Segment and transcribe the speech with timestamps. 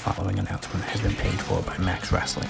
[0.00, 2.48] following announcement has been paid for by Max Wrestling.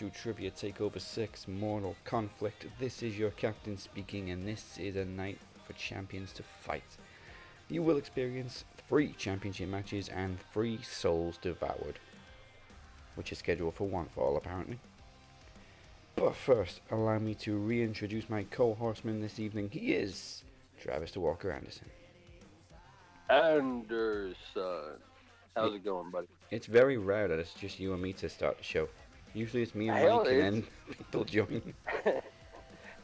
[0.00, 2.64] To Trivia Takeover 6 Mortal Conflict.
[2.78, 6.96] This is your captain speaking, and this is a night for champions to fight.
[7.68, 11.98] You will experience three championship matches and three souls devoured,
[13.14, 14.78] which is scheduled for one fall, apparently.
[16.16, 19.68] But first, allow me to reintroduce my co horseman this evening.
[19.70, 20.44] He is
[20.80, 21.90] Travis Walker Anderson.
[23.28, 24.96] Anderson.
[25.54, 26.28] How's it going, buddy?
[26.50, 28.88] It's very rare that it's just you and me to start the show.
[29.34, 31.74] Usually it's me and Hell, Mike, and people join.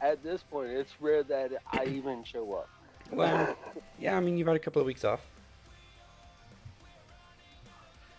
[0.01, 2.69] At this point, it's rare that I even show up.
[3.13, 3.57] Well,
[3.99, 5.21] yeah, I mean, you've had a couple of weeks off.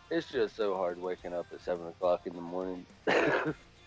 [0.09, 2.85] It's just so hard waking up at seven o'clock in the morning.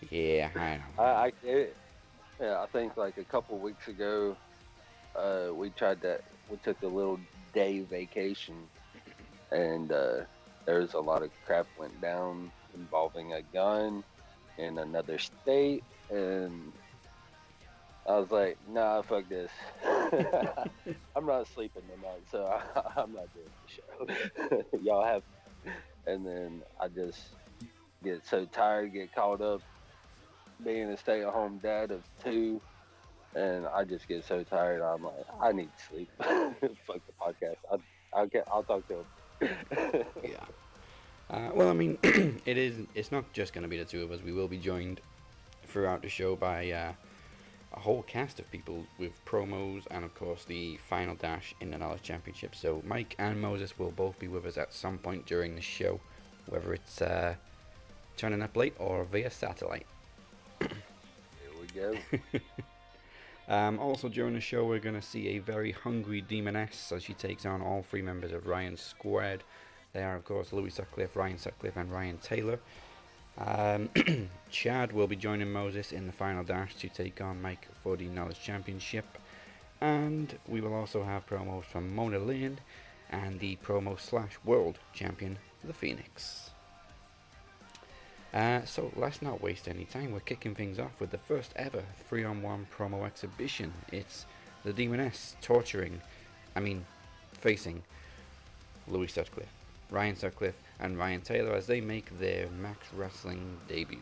[0.09, 1.03] Yeah, I know.
[1.03, 1.75] I, I it,
[2.39, 4.37] yeah, I think like a couple weeks ago,
[5.15, 6.21] uh, we tried that.
[6.49, 7.19] We took a little
[7.53, 8.55] day vacation,
[9.51, 10.21] and uh,
[10.65, 14.03] there was a lot of crap went down involving a gun
[14.61, 16.71] in another state, and
[18.07, 19.51] I was like, nah, fuck this.
[21.15, 23.49] I'm not sleeping tonight, so I, I'm not doing
[24.07, 24.63] the show.
[24.81, 25.23] Y'all have,
[26.05, 27.19] and then I just
[28.03, 29.61] get so tired, get caught up
[30.63, 32.61] being a stay-at-home dad of two,
[33.35, 34.81] and I just get so tired.
[34.81, 36.09] I'm like, I need sleep.
[36.19, 37.57] Fuck the podcast.
[37.71, 37.81] I'll,
[38.13, 38.47] I'll get.
[38.51, 40.05] I'll talk to him.
[40.23, 40.45] Yeah.
[41.31, 42.75] Uh, well, I mean, it is.
[42.93, 44.19] It's not just going to be the two of us.
[44.21, 44.99] We will be joined
[45.65, 46.91] throughout the show by uh,
[47.73, 51.77] a whole cast of people with promos and, of course, the final dash in the
[51.77, 52.53] Knowledge Championship.
[52.53, 56.01] So Mike and Moses will both be with us at some point during the show,
[56.47, 57.35] whether it's uh,
[58.17, 59.87] turning up late or via satellite.
[60.59, 60.69] Here
[61.59, 61.97] we go.
[63.47, 67.13] Um, also during the show, we're going to see a very hungry demoness as she
[67.13, 69.43] takes on all three members of Ryan Squared.
[69.93, 72.59] They are, of course, Louis Sutcliffe, Ryan Sutcliffe, and Ryan Taylor.
[73.37, 73.89] Um,
[74.49, 78.05] Chad will be joining Moses in the final dash to take on Mike for the
[78.05, 79.17] Knowledge Championship.
[79.81, 82.59] And we will also have promos from Mona Lynn
[83.09, 86.51] and the promo slash world champion, The Phoenix.
[88.33, 90.11] Uh, so let's not waste any time.
[90.11, 93.73] We're kicking things off with the first ever three on one promo exhibition.
[93.91, 94.25] It's
[94.63, 95.99] the Demoness torturing,
[96.55, 96.85] I mean,
[97.33, 97.83] facing
[98.87, 99.51] Louis Sutcliffe,
[99.91, 103.99] Ryan Sutcliffe, and Ryan Taylor as they make their Max Wrestling debut.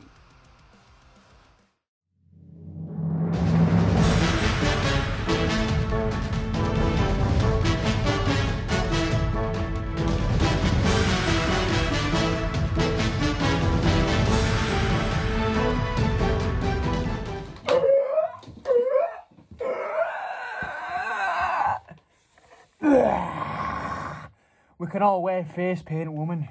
[24.99, 26.49] Can all wear face paint, woman.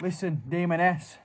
[0.00, 1.18] Listen, Damon S,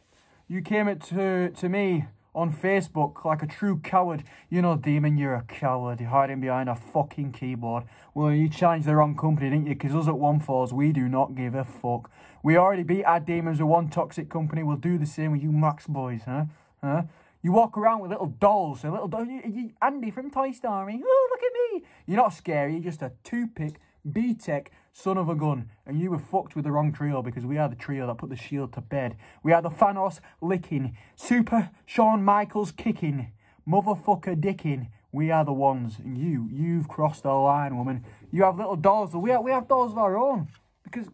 [0.48, 4.24] you came it to to me on Facebook like a true coward.
[4.50, 6.00] You know, Demon, you're a coward.
[6.00, 7.84] You're hiding behind a fucking keyboard.
[8.16, 9.76] Well, you challenged the wrong company, didn't you?
[9.76, 12.10] Because us at One Falls, we do not give a fuck.
[12.42, 14.64] We already beat our demons with one toxic company.
[14.64, 16.46] We'll do the same with you Max boys, huh?
[16.84, 17.04] Huh?
[17.44, 19.26] You walk around with little dolls, a little doll.
[19.26, 21.00] You, you, Andy from Toy Story.
[21.00, 21.88] Oh, look at me.
[22.08, 22.74] You're not scary.
[22.74, 23.80] You're just a two-pick
[24.12, 25.70] B-Tech, son of a gun.
[25.86, 28.30] And you were fucked with the wrong trio because we are the trio that put
[28.30, 29.18] the shield to bed.
[29.42, 33.32] We are the Thanos licking, Super Shawn Michaels kicking,
[33.68, 34.88] motherfucker dicking.
[35.12, 35.98] We are the ones.
[36.00, 38.06] And you, you've crossed the line, woman.
[38.32, 39.14] You have little dolls.
[39.14, 40.48] We have, we have dolls of our own.
[40.84, 41.08] Because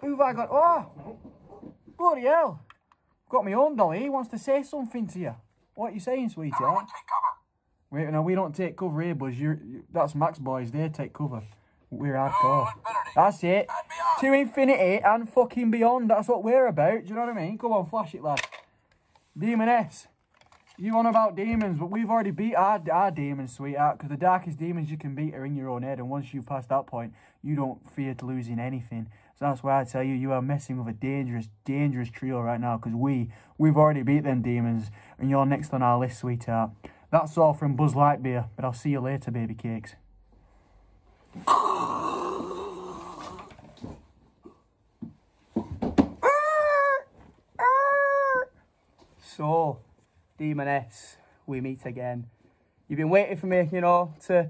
[0.00, 0.48] who have I got?
[0.50, 1.16] Oh,
[1.96, 2.60] bloody hell.
[3.28, 4.00] Got my own dolly.
[4.00, 5.34] He wants to say something to you.
[5.74, 6.86] What are you saying, sweetheart?
[6.86, 8.04] Take cover.
[8.04, 9.38] Wait, no, we don't take cover here, Buzz.
[9.38, 10.70] You're, you, that's Max boys.
[10.70, 11.42] They take cover.
[11.90, 12.68] We're hardcore.
[13.14, 13.68] That's it.
[14.20, 16.10] To infinity and fucking beyond.
[16.10, 17.02] That's what we're about.
[17.02, 17.58] Do you know what I mean?
[17.58, 18.40] Come on, flash it, lad.
[19.38, 20.08] Demon S.
[20.78, 24.58] You on about demons, but we've already beat our, our demons, sweetheart, because the darkest
[24.58, 27.14] demons you can beat are in your own head, and once you've passed that point,
[27.42, 29.08] you don't fear to losing anything.
[29.38, 32.60] So that's why I tell you, you are messing with a dangerous, dangerous trio right
[32.60, 36.72] now, because we, we've already beat them demons, and you're next on our list, sweetheart.
[37.10, 39.94] That's all from Buzz Lightbeer, but I'll see you later, baby cakes.
[49.36, 49.80] So,
[50.38, 52.28] Demon S, we meet again.
[52.88, 54.48] You've been waiting for me, you know, to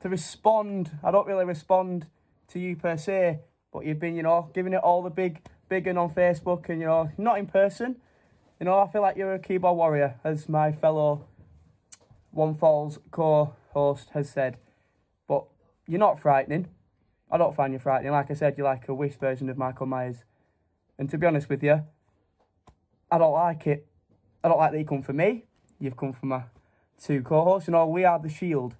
[0.00, 0.90] to respond.
[1.04, 2.06] I don't really respond
[2.48, 3.40] to you per se,
[3.74, 6.80] but you've been, you know, giving it all the big big and on Facebook and
[6.80, 7.96] you know, not in person.
[8.58, 11.26] You know, I feel like you're a keyboard warrior, as my fellow
[12.30, 14.56] One Falls co-host has said.
[15.28, 15.44] But
[15.86, 16.68] you're not frightening.
[17.30, 18.12] I don't find you frightening.
[18.12, 20.24] Like I said, you're like a wisp version of Michael Myers.
[20.98, 21.82] And to be honest with you,
[23.10, 23.88] I don't like it.
[24.44, 25.44] I don't like that you come for me.
[25.78, 26.44] You've come for my
[27.00, 27.68] two co-hosts.
[27.68, 28.74] You know, we are the shield.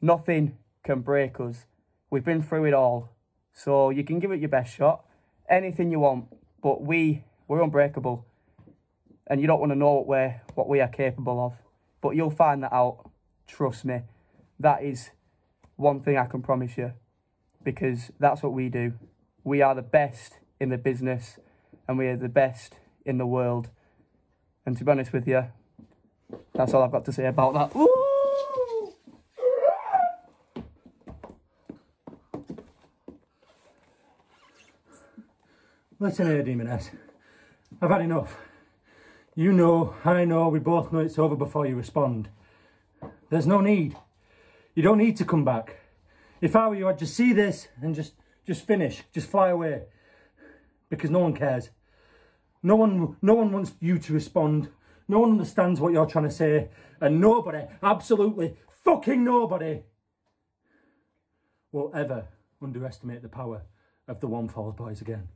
[0.00, 1.66] Nothing can break us.
[2.10, 3.10] We've been through it all.
[3.52, 5.04] So you can give it your best shot.
[5.48, 6.26] Anything you want.
[6.62, 8.26] But we, we're unbreakable.
[9.28, 11.54] And you don't want to know what we're what we are capable of.
[12.00, 13.10] But you'll find that out.
[13.46, 14.02] Trust me.
[14.60, 15.10] That is
[15.76, 16.92] one thing I can promise you.
[17.62, 18.94] Because that's what we do.
[19.42, 21.38] We are the best in the business
[21.88, 22.74] and we are the best
[23.04, 23.70] in the world.
[24.66, 25.44] And to be honest with you,
[26.52, 27.74] that's all I've got to say about that.
[27.74, 27.88] Woo!
[35.98, 36.68] Listen here, Demon
[37.80, 38.36] I've had enough.
[39.34, 42.28] You know, I know, we both know it's over before you respond.
[43.30, 43.96] There's no need.
[44.74, 45.76] You don't need to come back.
[46.40, 48.14] If I were you, I'd just see this and just
[48.46, 49.84] just finish, just fly away.
[50.88, 51.70] Because no one cares.
[52.66, 54.70] No one no one wants you to respond.
[55.06, 56.68] No one understands what you're trying to say.
[57.00, 59.84] And nobody, absolutely fucking nobody,
[61.70, 62.26] will ever
[62.60, 63.62] underestimate the power
[64.08, 65.28] of the One Falls Boys again.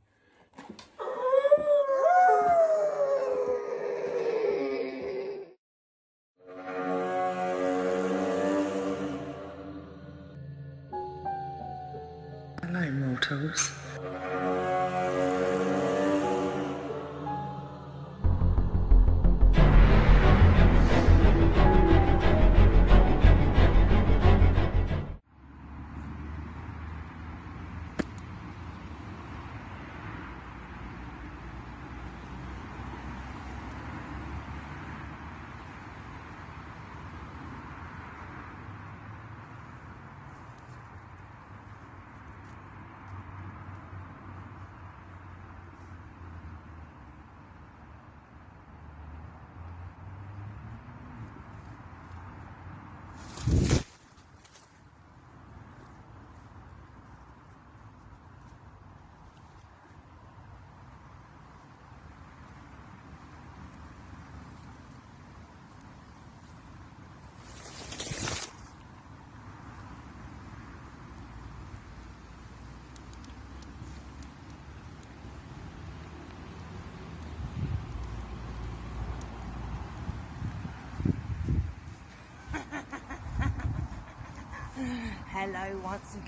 [12.61, 13.80] Hello, mortals.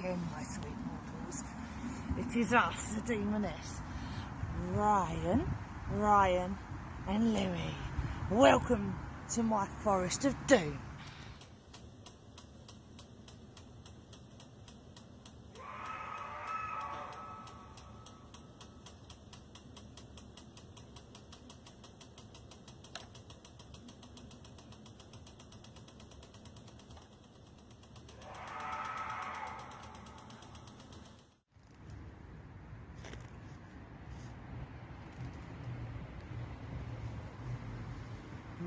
[0.03, 1.43] Again, my sweet mortals.
[2.17, 3.79] It is us, the Demoness.
[4.73, 5.49] Ryan,
[5.93, 6.57] Ryan,
[7.07, 7.75] and Louis.
[8.29, 10.82] Welcome to my Forest of Doom.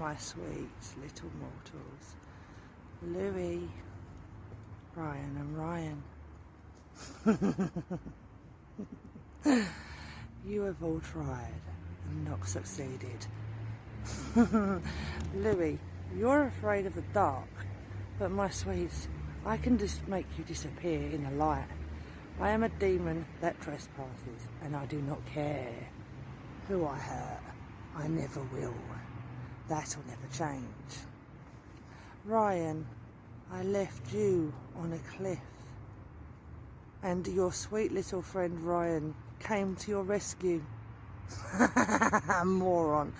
[0.07, 0.69] My sweet
[1.03, 2.15] little mortals.
[3.03, 3.69] Louis,
[4.95, 6.01] Ryan, and Ryan.
[10.47, 11.61] you have all tried
[12.09, 13.27] and not succeeded.
[15.35, 15.77] Louis,
[16.17, 17.67] you're afraid of the dark,
[18.21, 19.09] but my sweets,
[19.45, 21.67] I can just make you disappear in the light.
[22.41, 25.75] I am a demon that trespasses, and I do not care
[26.69, 27.41] who I hurt.
[27.97, 28.73] I never will.
[29.69, 30.65] That'll never change.
[32.25, 32.87] Ryan,
[33.53, 35.39] I left you on a cliff,
[37.03, 40.63] and your sweet little friend Ryan came to your rescue.
[42.45, 43.13] Moron.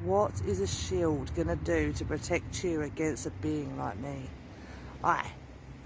[0.00, 4.28] What is a shield gonna do to protect you against a being like me?
[5.02, 5.26] I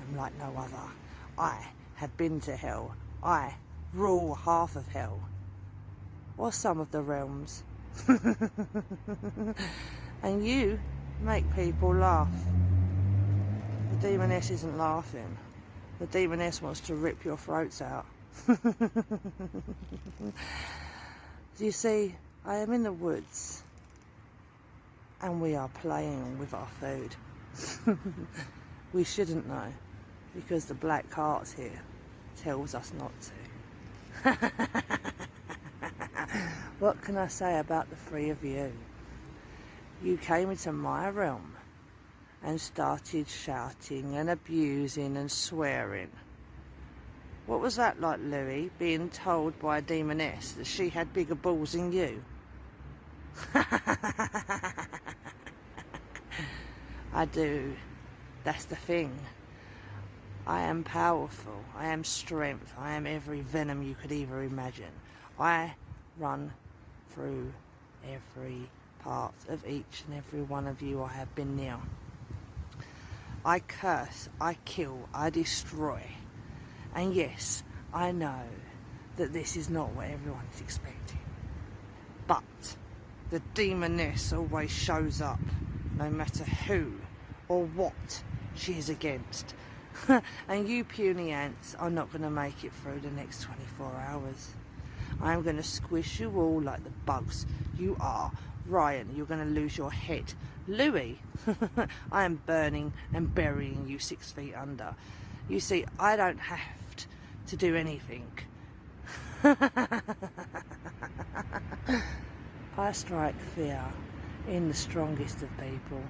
[0.03, 0.93] am like no other.
[1.39, 2.97] I have been to hell.
[3.23, 3.55] I
[3.95, 5.21] rule half of hell.
[6.37, 7.63] Or some of the realms.
[10.23, 10.79] and you
[11.21, 12.31] make people laugh.
[13.91, 15.37] The demoness isn't laughing.
[15.99, 18.07] The demoness wants to rip your throats out.
[21.59, 23.63] you see, I am in the woods
[25.21, 27.17] and we are playing with our food.
[28.93, 29.73] we shouldn't know
[30.35, 31.81] because the black cart here
[32.43, 33.33] tells us not to.
[36.79, 38.73] what can I say about the three of you?
[40.01, 41.57] You came into my realm
[42.45, 46.11] and started shouting and abusing and swearing.
[47.47, 51.73] What was that like, Louis, being told by a demoness that she had bigger balls
[51.73, 52.23] than you?
[57.13, 57.75] I do.
[58.45, 59.19] That's the thing.
[60.47, 61.65] I am powerful.
[61.77, 62.73] I am strength.
[62.79, 64.93] I am every venom you could ever imagine.
[65.41, 65.75] I
[66.19, 66.53] run
[67.11, 67.53] through
[68.05, 68.69] every
[69.01, 71.77] part of each and every one of you I have been near.
[73.45, 76.03] I curse, I kill, I destroy.
[76.95, 77.63] And yes,
[77.93, 78.43] I know
[79.17, 81.19] that this is not what everyone is expecting.
[82.27, 82.43] But
[83.31, 85.41] the demoness always shows up,
[85.97, 86.93] no matter who
[87.49, 88.23] or what
[88.55, 89.55] she is against.
[90.49, 94.55] and you puny ants are not going to make it through the next 24 hours.
[95.21, 97.47] I am going to squish you all like the bugs
[97.79, 98.31] you are.
[98.69, 100.35] Ryan, you're going to lose your head.
[100.67, 101.19] Louis,
[102.13, 104.95] I am burning and burying you six feet under.
[105.49, 106.61] You see, I don't have
[107.47, 108.31] to do anything.
[112.77, 113.83] I strike fear
[114.47, 116.03] in the strongest of people.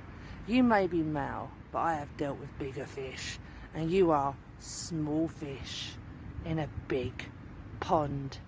[0.49, 3.39] You may be male, but I have dealt with bigger fish,
[3.75, 5.93] and you are small fish
[6.45, 7.13] in a big
[7.79, 8.39] pond.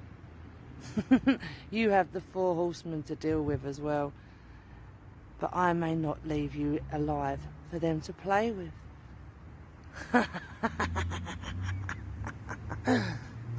[1.71, 4.13] you have the four horsemen to deal with as well,
[5.41, 8.73] but I may not leave you alive for them to play with.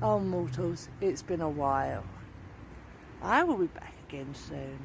[0.01, 2.03] oh, mortals, it's been a while.
[3.21, 4.79] I will be back again soon.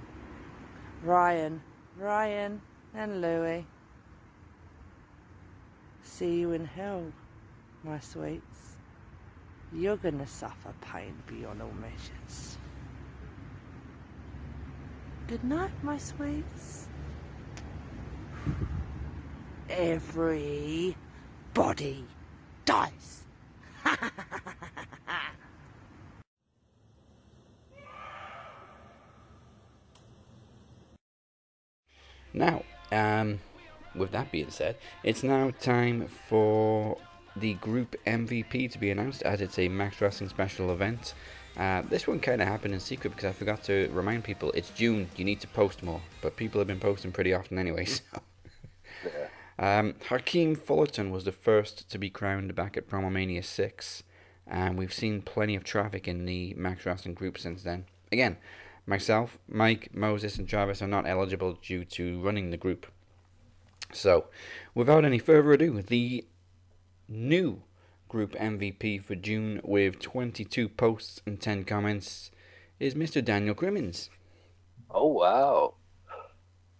[1.03, 1.63] Ryan,
[1.99, 2.61] Ryan,
[2.95, 3.65] and Louis.
[6.03, 7.05] See you in hell,
[7.85, 8.66] my sweets.
[9.77, 12.57] You're gonna suffer pain beyond all measures.
[15.27, 16.89] Good night, my sweets.
[19.69, 20.95] Everybody
[22.65, 23.25] dies.
[32.37, 33.41] Now, um,
[33.95, 36.99] with that being said, it's now time for
[37.37, 41.15] the group MVP to be announced as it's a Max Wrestling special event.
[41.57, 44.71] Uh, this one kind of happened in secret because I forgot to remind people it's
[44.71, 48.03] June, you need to post more, but people have been posting pretty often anyway, so.
[49.59, 54.03] Um, Hakeem Fullerton was the first to be crowned back at Promomania 6,
[54.47, 57.87] and we've seen plenty of traffic in the Max Wrestling group since then.
[58.13, 58.37] Again,
[58.85, 62.87] myself, Mike, Moses, and Travis are not eligible due to running the group.
[63.93, 64.27] So,
[64.75, 66.25] without any further ado, the
[67.09, 67.63] new
[68.09, 72.31] group MVP for June with 22 posts and 10 comments
[72.79, 73.25] is Mr.
[73.25, 74.11] Daniel Crimmins.
[74.91, 75.75] Oh, wow.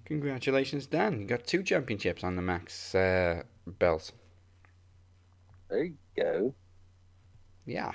[0.05, 1.21] Congratulations, Dan.
[1.21, 4.13] You got two championships on the Max uh, belt.
[5.69, 6.55] There you go.
[7.65, 7.93] Yeah.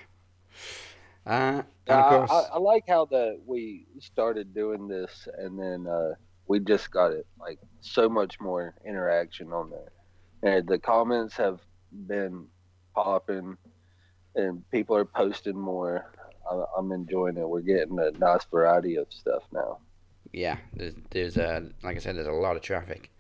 [1.26, 6.16] Uh, uh, I, I, like how that we started doing this and then uh,
[6.48, 9.92] we just got it like so much more interaction on there.
[10.44, 11.62] And the comments have
[11.92, 12.48] been
[12.96, 13.58] popping
[14.36, 16.06] and people are posting more.
[16.78, 17.48] I'm enjoying it.
[17.48, 19.80] We're getting a nice variety of stuff now.
[20.34, 23.12] yeah, there's there's uh, like I said, there's a lot of traffic.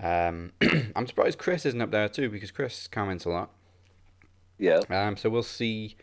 [0.00, 0.52] Um,
[0.96, 3.50] I'm surprised Chris isn't up there too because Chris comments a lot.
[4.58, 4.80] Yeah.
[4.90, 5.96] Um, so we'll see.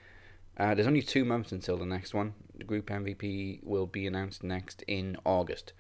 [0.58, 2.34] Uh, there's only two months until the next one.
[2.56, 5.74] The group MVP will be announced next in August,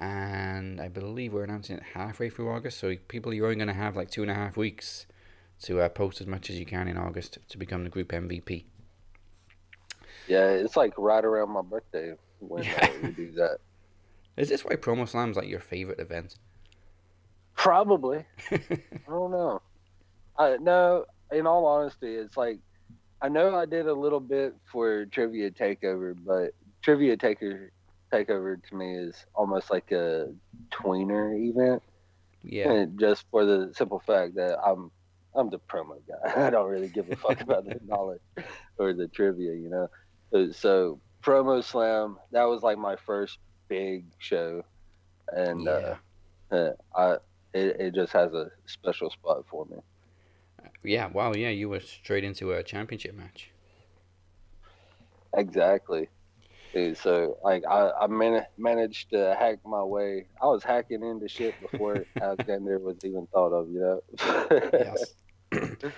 [0.00, 2.78] and I believe we're announcing it halfway through August.
[2.78, 5.06] So people, you're only going to have like two and a half weeks
[5.62, 8.64] to uh, post as much as you can in August to become the group MVP.
[10.26, 13.58] Yeah, it's like right around my birthday when uh, we do that.
[14.38, 16.36] Is this why Promo Slam's like your favorite event?
[17.54, 18.24] Probably.
[18.50, 18.58] I
[19.06, 19.60] don't know.
[20.38, 21.04] I no.
[21.30, 22.58] In all honesty, it's like
[23.20, 27.70] I know I did a little bit for Trivia Takeover, but Trivia Taker
[28.12, 30.32] Takeover to me is almost like a
[30.70, 31.82] tweener event.
[32.42, 32.70] Yeah.
[32.70, 34.90] And just for the simple fact that I'm
[35.34, 36.46] I'm the promo guy.
[36.46, 38.20] I don't really give a fuck about the knowledge
[38.78, 39.88] or the trivia, you know.
[40.34, 43.38] Uh, So promo slam that was like my first
[43.68, 44.64] big show,
[45.28, 45.94] and uh,
[46.50, 47.12] uh, I
[47.52, 49.76] it, it just has a special spot for me.
[50.82, 53.50] Yeah, wow, yeah, you were straight into a championship match.
[55.34, 56.08] Exactly.
[56.74, 60.26] Uh, So like I, I man- managed to hack my way.
[60.40, 64.02] I was hacking into shit before Alexander was even thought of, you know.
[64.72, 65.14] yes.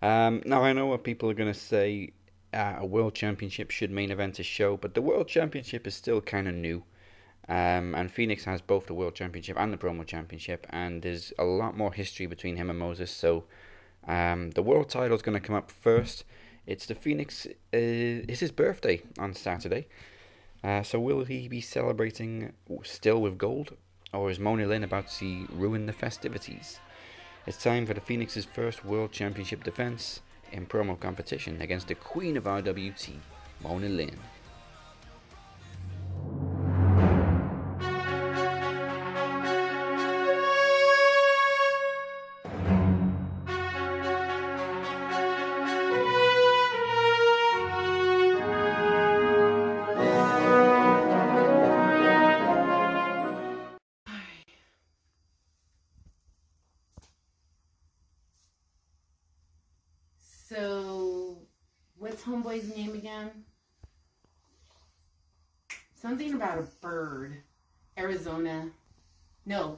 [0.00, 2.12] Um, now I know what people are going to say.
[2.54, 6.20] Uh, a world championship should main event a show, but the world championship is still
[6.20, 6.84] kind of new.
[7.48, 11.44] Um, and Phoenix has both the world championship and the promo championship, and there's a
[11.44, 13.10] lot more history between him and Moses.
[13.10, 13.44] So,
[14.06, 16.24] um, the world title is going to come up first.
[16.66, 17.46] It's the Phoenix.
[17.46, 19.88] Uh, it's his birthday on Saturday.
[20.62, 23.76] Uh, so will he be celebrating still with gold,
[24.12, 26.80] or is Mona Lynn about to ruin the festivities?
[27.46, 32.36] It's time for the Phoenix's first World Championship defense in promo competition against the Queen
[32.36, 33.14] of RWT,
[33.62, 34.18] Mona Lynn.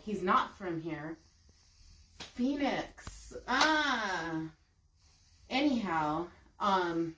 [0.05, 1.17] He's not from here.
[2.19, 3.35] Phoenix.
[3.47, 4.43] Ah.
[5.49, 6.27] Anyhow,
[6.59, 7.15] um,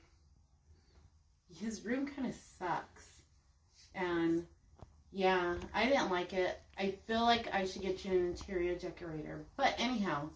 [1.60, 3.06] his room kind of sucks.
[3.94, 4.46] And
[5.12, 6.58] yeah, I didn't like it.
[6.78, 9.44] I feel like I should get you an interior decorator.
[9.56, 10.30] But anyhow,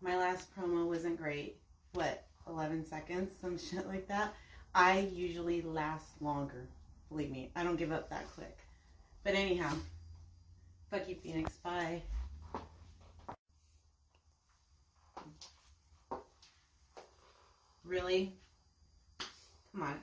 [0.00, 1.56] my last promo wasn't great.
[1.94, 3.32] What, 11 seconds?
[3.40, 4.34] Some shit like that.
[4.74, 6.68] I usually last longer.
[7.08, 8.56] Believe me, I don't give up that quick.
[9.24, 9.72] But anyhow,
[10.96, 11.52] fuck you, Phoenix.
[11.56, 12.02] Bye.
[17.84, 18.34] Really?
[19.72, 19.96] Come on.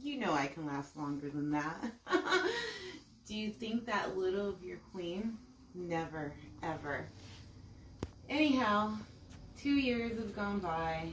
[0.00, 1.84] You know I can last longer than that.
[3.26, 5.36] Do you think that little of your queen?
[5.74, 6.32] Never,
[6.62, 7.08] ever.
[8.30, 8.94] Anyhow,
[9.60, 11.08] two years have gone by.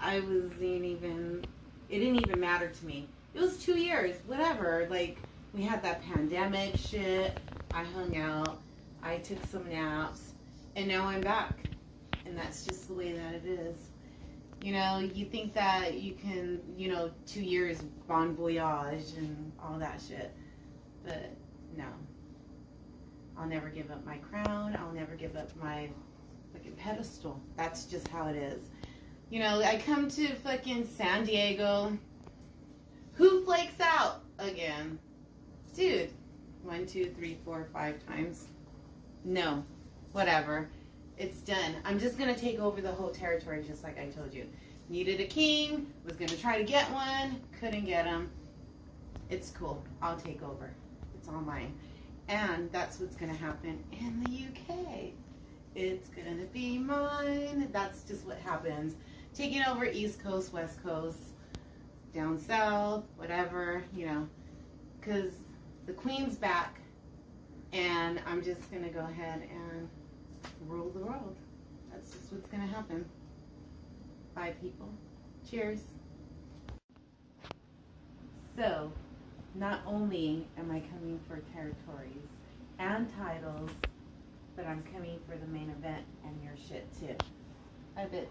[0.00, 1.44] I wasn't even,
[1.88, 3.08] it didn't even matter to me.
[3.34, 4.88] It was two years, whatever.
[4.90, 5.18] Like,
[5.52, 7.38] we had that pandemic shit.
[7.74, 8.60] I hung out.
[9.02, 10.32] I took some naps.
[10.76, 11.54] And now I'm back.
[12.24, 13.76] And that's just the way that it is.
[14.62, 19.78] You know, you think that you can, you know, two years bon voyage and all
[19.78, 20.32] that shit.
[21.04, 21.30] But
[21.76, 21.86] no.
[23.36, 24.76] I'll never give up my crown.
[24.78, 25.88] I'll never give up my
[26.52, 27.40] fucking pedestal.
[27.56, 28.62] That's just how it is.
[29.30, 31.96] You know, I come to fucking San Diego.
[33.14, 34.98] Who flakes out again?
[35.74, 36.10] Dude.
[36.62, 38.46] One, two, three, four, five times.
[39.24, 39.64] No.
[40.12, 40.68] Whatever.
[41.18, 41.76] It's done.
[41.84, 44.46] I'm just gonna take over the whole territory just like I told you.
[44.88, 48.30] Needed a king, was gonna try to get one, couldn't get him.
[49.30, 49.82] It's cool.
[50.02, 50.70] I'll take over.
[51.16, 51.74] It's all mine.
[52.28, 55.12] And that's what's gonna happen in the UK.
[55.74, 57.68] It's gonna be mine.
[57.72, 58.94] That's just what happens.
[59.34, 61.18] Taking over East Coast, West Coast,
[62.14, 64.28] down south, whatever, you know.
[65.00, 65.32] Because
[65.86, 66.80] the Queen's back,
[67.72, 69.88] and I'm just gonna go ahead and
[70.66, 71.36] rule the world.
[71.90, 73.04] That's just what's gonna happen.
[74.34, 74.88] Bye, people.
[75.48, 75.80] Cheers.
[78.56, 78.92] So,
[79.54, 82.28] not only am I coming for territories
[82.78, 83.70] and titles,
[84.56, 87.16] but I'm coming for the main event and your shit too.
[87.96, 88.30] I bet.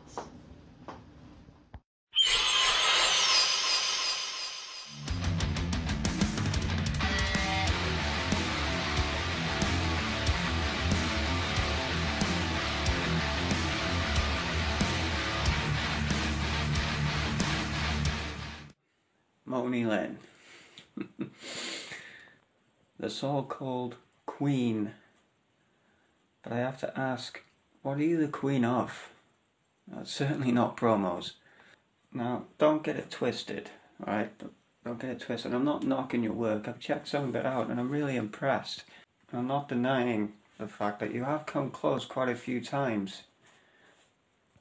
[19.51, 20.17] Mona Lynn.
[22.97, 24.93] the so called Queen.
[26.41, 27.41] But I have to ask,
[27.81, 29.09] what are you the Queen of?
[29.93, 31.33] Uh, certainly not promos.
[32.13, 34.31] Now, don't get it twisted, right?
[34.85, 35.53] Don't get it twisted.
[35.53, 36.69] I'm not knocking your work.
[36.69, 38.85] I've checked some of it out and I'm really impressed.
[39.33, 43.23] I'm not denying the fact that you have come close quite a few times.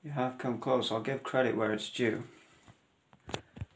[0.03, 0.91] You have come close.
[0.91, 2.25] I'll give credit where it's due.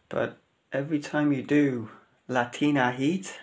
[0.09, 0.39] But
[0.75, 1.89] every time you do
[2.27, 3.39] Latina Heat,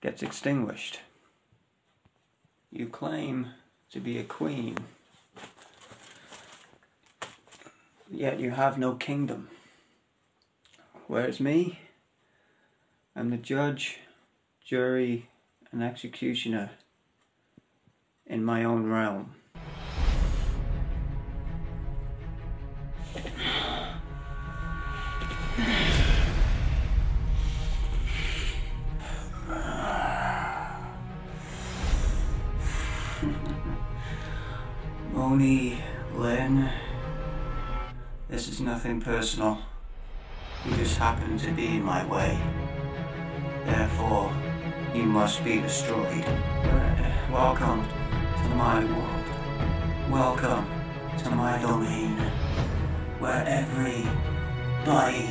[0.00, 1.00] gets extinguished.
[2.70, 3.48] You claim
[3.90, 4.76] to be a queen,
[8.08, 9.48] yet you have no kingdom.
[11.08, 11.80] Whereas me,
[13.16, 13.98] I'm the judge,
[14.64, 15.28] jury,
[15.72, 16.70] and executioner
[18.24, 19.34] in my own realm.
[38.82, 39.58] Nothing personal.
[40.66, 42.36] You just happen to be in my way.
[43.64, 44.34] Therefore,
[44.92, 46.24] you must be destroyed.
[46.24, 50.10] Uh, welcome to my world.
[50.10, 50.66] Welcome
[51.18, 52.16] to my domain.
[53.20, 54.02] Where every
[54.84, 55.28] body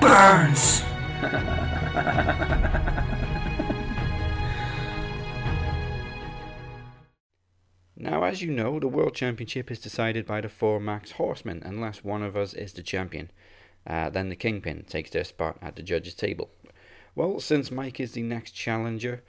[0.00, 0.82] burns.
[8.32, 12.22] as you know, the World Championship is decided by the four Max Horsemen, unless one
[12.22, 13.30] of us is the champion.
[13.86, 16.48] Uh, then the Kingpin takes their spot at the judges' table.
[17.14, 19.22] Well, since Mike is the next challenger,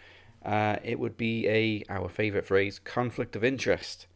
[0.46, 4.08] uh, it would be a our favourite phrase conflict of interest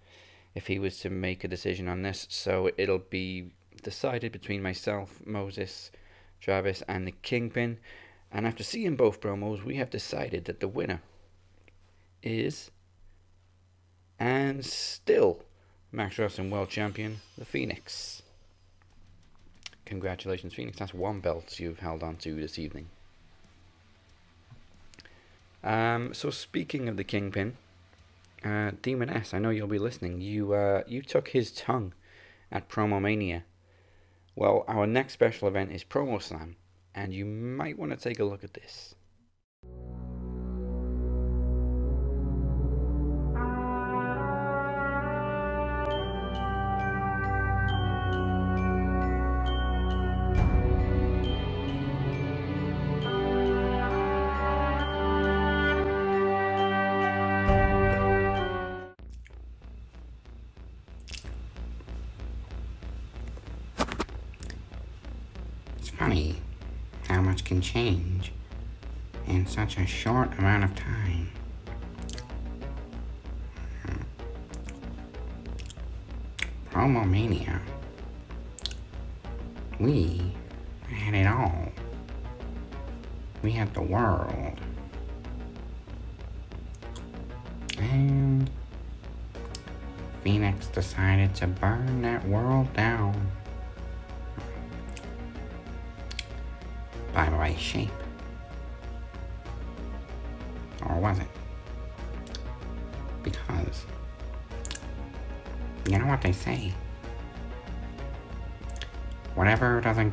[0.56, 2.26] if he was to make a decision on this.
[2.30, 3.52] So it'll be
[3.84, 5.92] decided between myself, Moses,
[6.40, 7.78] Travis, and the Kingpin.
[8.32, 11.02] And after seeing both promos, we have decided that the winner
[12.24, 12.72] is
[14.20, 15.44] and still
[15.92, 18.22] Max Wrestling World Champion, the Phoenix.
[19.86, 20.78] Congratulations, Phoenix.
[20.78, 22.90] That's one belt you've held on to this evening.
[25.64, 27.58] Um, so speaking of the Kingpin,
[28.44, 30.22] uh, Demon S, I know you'll be listening.
[30.22, 31.94] You uh, you took his tongue
[32.52, 33.44] at Promo Mania.
[34.36, 36.58] Well, our next special event is Promo Slam,
[36.94, 38.94] and you might want to take a look at this.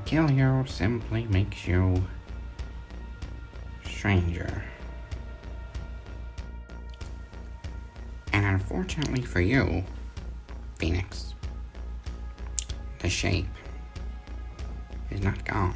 [0.04, 2.04] Kill you simply makes you
[3.84, 4.62] stranger.
[8.32, 9.84] And unfortunately for you,
[10.78, 11.34] Phoenix,
[12.98, 13.46] the shape
[15.10, 15.74] is not gone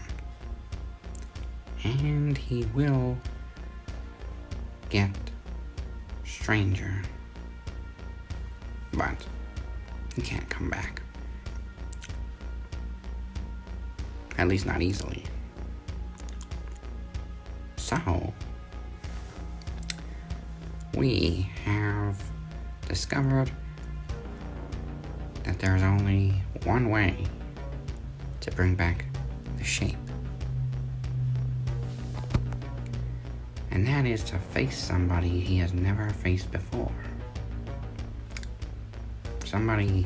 [1.85, 3.17] and he will
[4.91, 5.11] get
[6.25, 7.03] stranger.
[8.93, 9.25] But
[10.17, 11.03] he can't come back.
[14.39, 15.25] At least not easily.
[17.77, 18.33] So,
[20.97, 22.23] we have
[22.87, 23.51] discovered
[25.45, 27.27] that there's only one way
[28.41, 29.05] to bring back
[29.57, 29.97] the shape.
[33.79, 36.91] and that is to face somebody he has never faced before.
[39.45, 40.05] Somebody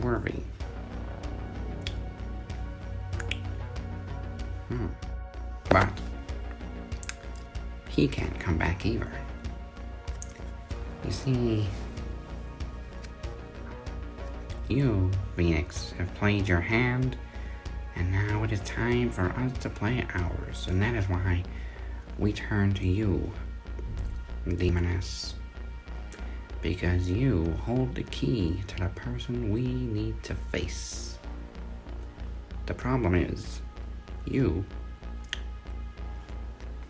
[0.00, 0.40] worthy.
[4.68, 4.86] Hmm.
[5.70, 5.88] But
[7.88, 9.10] he can't come back either.
[11.04, 11.66] You see,
[14.68, 17.16] You, Phoenix, have played your hand,
[17.96, 21.42] and now it is time for us to play ours, and that is why
[22.18, 23.32] we turn to you,
[24.46, 25.32] Demoness.
[26.60, 31.18] Because you hold the key to the person we need to face.
[32.66, 33.62] The problem is,
[34.26, 34.64] you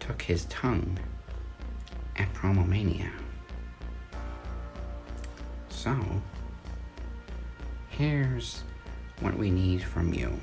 [0.00, 0.98] took his tongue
[2.16, 3.10] at Promomania.
[5.68, 5.96] So,
[7.88, 8.62] here's
[9.20, 10.38] what we need from you.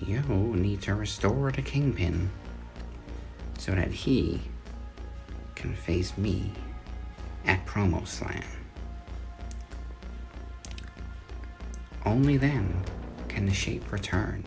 [0.00, 0.20] You
[0.54, 2.30] need to restore the Kingpin
[3.58, 4.40] so that he
[5.54, 6.52] can face me
[7.44, 8.42] at Promo Slam.
[12.06, 12.82] Only then
[13.28, 14.44] can the shape return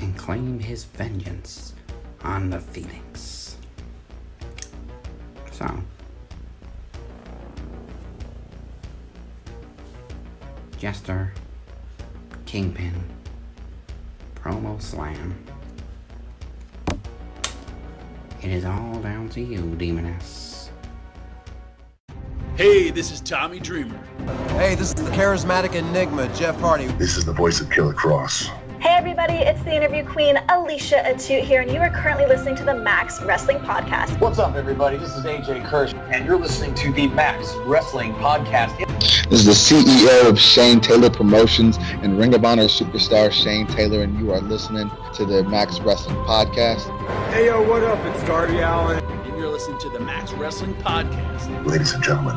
[0.00, 1.74] and claim his vengeance
[2.22, 3.56] on the Phoenix.
[5.52, 5.66] So,
[10.76, 11.32] Jester,
[12.46, 12.94] Kingpin,
[14.36, 15.34] Promo Slam.
[18.40, 20.70] It is all down to you, Demoness.
[22.54, 23.98] Hey, this is Tommy Dreamer.
[24.50, 26.86] Hey, this is the charismatic enigma, Jeff Hardy.
[26.98, 28.48] This is the voice of Killer Kross.
[28.98, 32.64] Hey everybody, it's the interview queen Alicia Atout here, and you are currently listening to
[32.64, 34.18] the Max Wrestling Podcast.
[34.18, 34.96] What's up, everybody?
[34.96, 38.76] This is AJ Kirsch, and you're listening to the Max Wrestling Podcast.
[39.30, 44.02] This is the CEO of Shane Taylor Promotions and Ring of Honor superstar Shane Taylor,
[44.02, 46.82] and you are listening to the Max Wrestling Podcast.
[47.30, 48.04] Hey, yo, what up?
[48.04, 48.98] It's Darby Allin.
[48.98, 51.64] And you're listening to the Max Wrestling Podcast.
[51.64, 52.36] Ladies and gentlemen,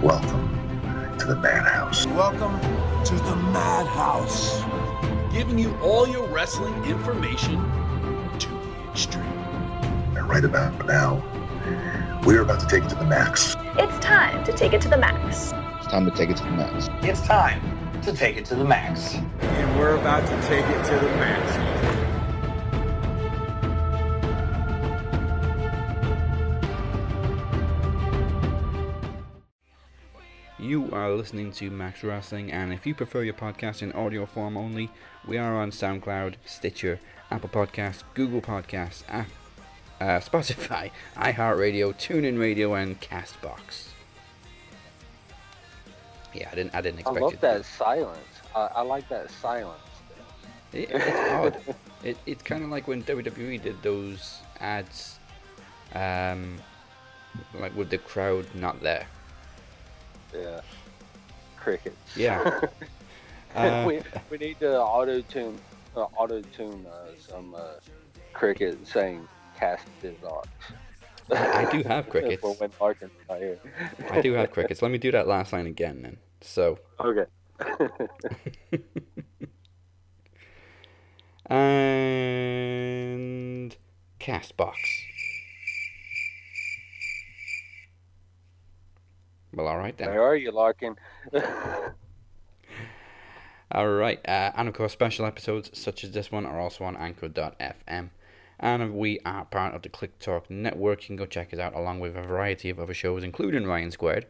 [0.00, 2.06] welcome to the Madhouse.
[2.06, 2.58] Welcome
[3.04, 4.62] to the Madhouse.
[5.32, 7.56] Giving you all your wrestling information
[8.38, 9.24] to the extreme.
[10.14, 11.24] And right about now,
[12.26, 13.56] we're about to take it to the max.
[13.78, 15.54] It's time to take it to the max.
[15.78, 16.90] It's time to take it to the max.
[17.00, 17.62] It's time
[18.02, 19.14] to take it to the max.
[19.14, 21.82] And we're about to take it to the max.
[30.58, 34.56] You are listening to Max Wrestling, and if you prefer your podcast in audio form
[34.56, 34.90] only,
[35.26, 39.24] we are on SoundCloud, Stitcher, Apple Podcasts, Google Podcasts, uh,
[40.20, 43.88] Spotify, iHeartRadio, TuneIn Radio, and Castbox.
[46.34, 46.74] Yeah, I didn't.
[46.74, 47.38] I didn't I expect love you.
[47.40, 48.18] that silence.
[48.54, 49.78] I, I like that silence.
[50.72, 51.76] It, it's odd.
[52.02, 55.18] It, it's kind of like when WWE did those ads,
[55.94, 56.58] um,
[57.60, 59.06] like with the crowd not there.
[60.34, 60.60] Yeah.
[61.58, 62.16] Crickets.
[62.16, 62.60] Yeah.
[63.54, 65.58] Uh, we, we need to auto tune
[65.96, 67.72] uh, auto tune uh, some uh,
[68.32, 70.48] cricket saying cast his ox.
[71.30, 72.42] I do have crickets.
[72.42, 73.58] When Larkin's not here.
[74.10, 74.82] I do have crickets.
[74.82, 76.16] Let me do that last line again then.
[76.40, 76.78] So.
[76.98, 77.26] Okay.
[81.46, 83.76] and
[84.18, 84.80] cast box.
[89.54, 90.08] Well, all right then.
[90.08, 90.96] Where are you, Larkin?
[93.74, 96.94] All right, uh, and of course, special episodes such as this one are also on
[96.94, 98.10] Anchor.fm.
[98.60, 101.00] And we are part of the Click Talk Network.
[101.02, 103.90] You can go check us out along with a variety of other shows, including Ryan
[103.90, 104.26] Squared,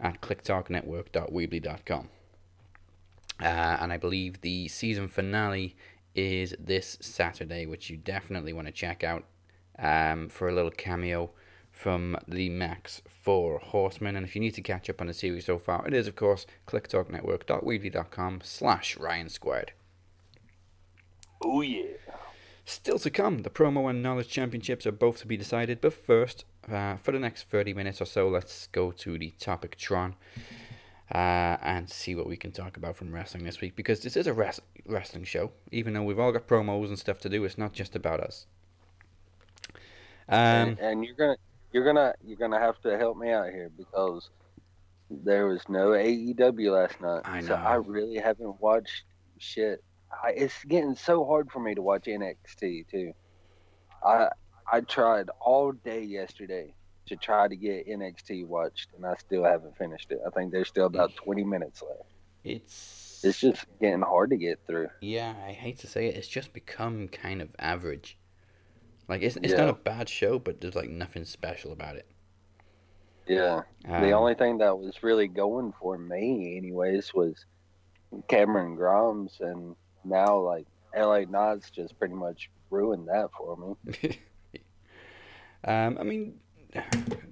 [0.00, 2.08] at clicktalknetwork.weebly.com.
[3.38, 5.76] Uh, and I believe the season finale
[6.14, 9.24] is this Saturday, which you definitely want to check out
[9.78, 11.32] um, for a little cameo
[11.76, 14.16] from the Max 4 Horsemen.
[14.16, 16.16] And if you need to catch up on the series so far, it is, of
[16.16, 19.72] course, clicktalknetwork.weebly.com slash Ryan Squared.
[21.44, 21.98] Oh, yeah.
[22.64, 25.82] Still to come, the promo and knowledge championships are both to be decided.
[25.82, 29.76] But first, uh, for the next 30 minutes or so, let's go to the topic
[29.76, 30.16] Tron
[31.14, 33.76] uh, and see what we can talk about from wrestling this week.
[33.76, 35.52] Because this is a res- wrestling show.
[35.70, 38.46] Even though we've all got promos and stuff to do, it's not just about us.
[40.28, 41.36] Um, and, and you're gonna
[41.72, 44.30] you're gonna you're gonna have to help me out here because
[45.10, 47.22] there was no AEW last night.
[47.24, 47.48] I know.
[47.48, 49.04] So I really haven't watched
[49.38, 49.82] shit.
[50.10, 53.12] I, it's getting so hard for me to watch NXT too.
[54.04, 54.28] I
[54.70, 56.74] I tried all day yesterday
[57.06, 60.18] to try to get NXT watched, and I still haven't finished it.
[60.26, 62.10] I think there's still about 20 minutes left.
[62.42, 64.88] It's it's just getting hard to get through.
[65.00, 68.18] Yeah, I hate to say it, it's just become kind of average.
[69.08, 69.60] Like it's it's Yeah.
[69.66, 72.06] not a bad show, but there's like nothing special about it.
[73.26, 73.62] Yeah.
[73.88, 77.44] Um, the only thing that was really going for me, anyways, was
[78.28, 80.66] Cameron Grimes, and now like
[80.96, 84.18] LA Knight's just pretty much ruined that for me.
[85.64, 86.38] Um, I mean,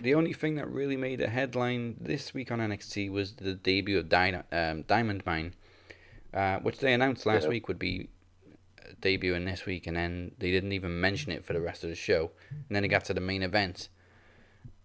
[0.01, 3.99] the only thing that really made a headline this week on NXT was the debut
[3.99, 5.55] of Dyna- um, Diamond Mine,
[6.33, 7.51] uh, which they announced last Yeah.
[7.51, 8.09] week would be
[9.01, 11.97] debuting this week, and then they didn't even mention it for the rest of the
[11.97, 12.31] show.
[12.51, 13.89] And then it got to the main event,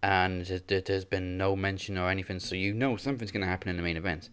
[0.02, 3.48] and th- th- there's been no mention or anything, so you know something's going to
[3.48, 4.30] happen in the main event.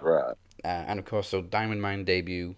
[0.00, 0.34] Right.
[0.64, 2.56] Uh, and of course, so Diamond Mine debut,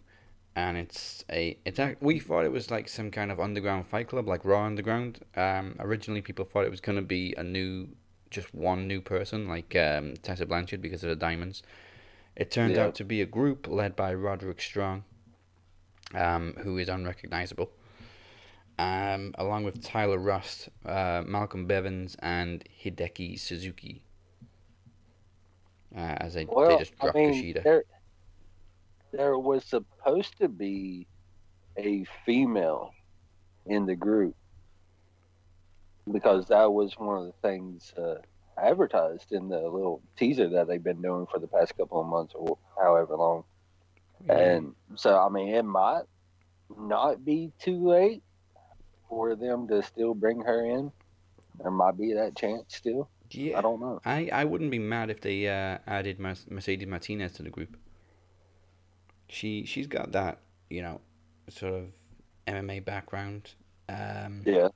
[0.55, 4.09] and it's a it's a, we thought it was like some kind of underground fight
[4.09, 5.21] club, like Raw Underground.
[5.37, 7.88] Um, originally people thought it was gonna be a new,
[8.31, 11.62] just one new person, like um, Tessa Blanchard because of the diamonds.
[12.37, 12.85] It turned Yeah.
[12.85, 15.05] out to be a group led by Roderick Strong,
[16.14, 17.71] um, who is unrecognizable.
[18.79, 24.03] Um, along with Tyler Rust, uh, Malcolm Bivens, and Hideki Suzuki.
[25.97, 27.62] Uh, as they, Well, they just I dropped mean, Kushida.
[27.64, 27.85] there,
[29.12, 31.07] there was supposed to be
[31.79, 32.92] a female
[33.64, 34.37] in the group
[36.12, 38.16] because that was one of the things uh,
[38.59, 42.35] advertised in the little teaser that they've been doing for the past couple of months
[42.37, 43.45] or however long.
[44.29, 46.02] And so, I mean, it might
[46.79, 48.22] not be too late
[49.09, 50.90] for them to still bring her in.
[51.61, 53.09] There might be that chance still.
[53.31, 53.59] Yeah.
[53.59, 54.00] I don't know.
[54.05, 57.76] I, I wouldn't be mad if they uh, added Mercedes Martinez to the group.
[59.29, 60.38] She she's got that
[60.70, 61.00] you know
[61.48, 61.87] sort of
[62.46, 63.55] MMA background.
[63.88, 64.68] Um, Yeah.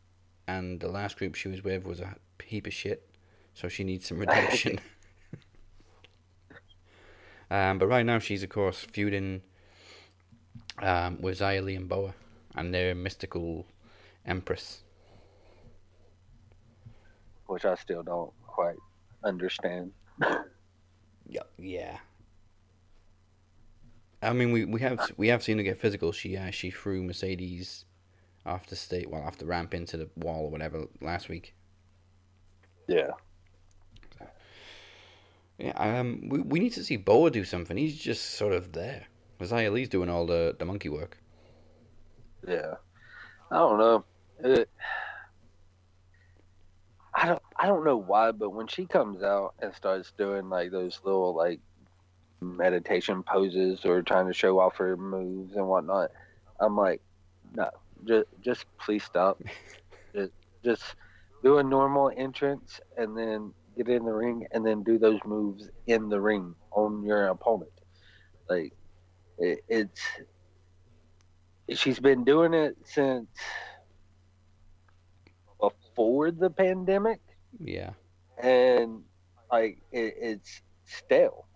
[0.49, 3.09] And the last group she was with was a heap of shit,
[3.55, 4.81] so she needs some redemption.
[7.51, 9.43] um, but right now she's of course feuding
[10.83, 12.15] um, with Li and Boa,
[12.55, 13.67] and their mystical
[14.27, 14.83] empress.
[17.47, 18.77] Which I still don't quite
[19.25, 19.93] understand.
[21.31, 21.99] Yeah, yeah.
[24.21, 26.13] I mean, we, we have we have seen her get physical.
[26.13, 27.85] She uh, she threw Mercedes
[28.45, 31.55] off the state, well, off the ramp into the wall or whatever last week.
[32.89, 33.11] Yeah.
[35.61, 37.77] Yeah, um, we, we need to see Boa do something.
[37.77, 39.07] He's just sort of there.
[39.41, 41.19] Li's doing all the, the monkey work.
[42.47, 42.75] Yeah,
[43.51, 44.05] I don't know.
[44.43, 44.71] It,
[47.15, 47.43] I don't.
[47.57, 51.35] I don't know why, but when she comes out and starts doing like those little
[51.35, 51.61] like
[52.41, 56.11] meditation poses or trying to show off her moves and whatnot,
[56.59, 57.03] I'm like,
[57.55, 57.69] no,
[58.07, 59.43] just just please stop.
[60.15, 60.33] just
[60.65, 60.83] just
[61.43, 65.69] do a normal entrance and then get in the ring and then do those moves
[65.87, 67.71] in the ring on your opponent.
[68.49, 68.73] Like
[69.39, 70.01] it, it's
[71.75, 73.29] she's been doing it since
[75.61, 77.21] before the pandemic.
[77.63, 77.91] Yeah.
[78.43, 79.03] and
[79.51, 81.47] like it, it's stale.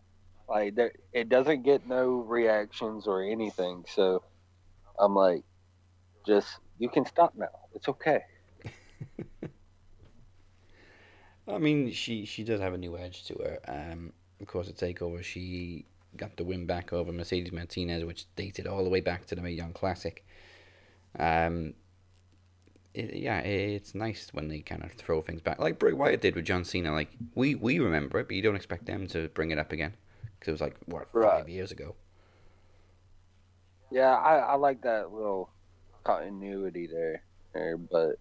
[0.48, 3.84] Like there it doesn't get no reactions or anything.
[3.88, 4.22] So
[4.98, 5.44] i'm like
[6.26, 6.48] just
[6.78, 7.48] you can stop now.
[7.74, 8.22] It's okay
[11.48, 13.58] I mean, she she does have a new edge to her.
[13.68, 18.66] Um, of course, at Takeover, she got the win back over Mercedes Martinez, which dated
[18.66, 20.24] all the way back to the Mae Young Classic.
[21.18, 21.74] Um,
[22.94, 26.36] it, yeah, it's nice when they kind of throw things back, like Bray Wyatt did
[26.36, 26.92] with John Cena.
[26.92, 29.94] Like we we remember it, but you don't expect them to bring it up again
[30.38, 31.94] because it was like what five years ago.
[33.90, 35.50] yeah i, I like that little
[36.04, 37.22] continuity there,
[37.54, 38.16] there but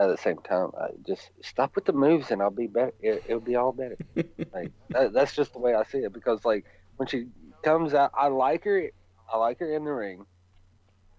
[0.00, 3.24] at the same time I just stop with the moves and i'll be better it,
[3.26, 3.96] it'll be all better.
[4.52, 6.64] Like that, that's just the way i see it because like
[6.96, 7.26] when she
[7.62, 8.90] comes out i like her
[9.32, 10.24] i like her in the ring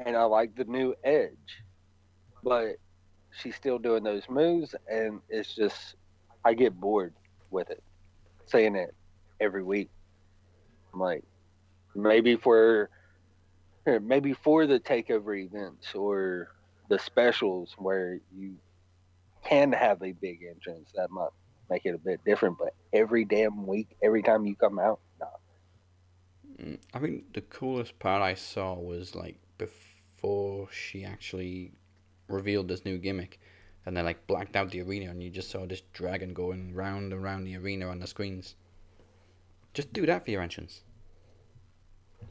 [0.03, 1.63] and i like the new edge
[2.43, 2.77] but
[3.31, 5.95] she's still doing those moves and it's just
[6.45, 7.13] i get bored
[7.51, 7.83] with it
[8.47, 8.95] saying it
[9.39, 9.89] every week.
[10.93, 11.23] I'm like
[11.95, 12.89] maybe for
[13.85, 16.49] maybe for the takeover events or
[16.89, 18.55] the specials where you
[19.43, 21.29] can have a big entrance that might
[21.69, 25.27] make it a bit different but every damn week every time you come out no
[26.59, 31.73] Mm, I think the coolest part I saw was like before she actually
[32.27, 33.39] revealed this new gimmick,
[33.85, 37.13] and they like blacked out the arena, and you just saw this dragon going round
[37.13, 38.55] and round the arena on the screens.
[39.73, 40.83] Just do that for your entrance.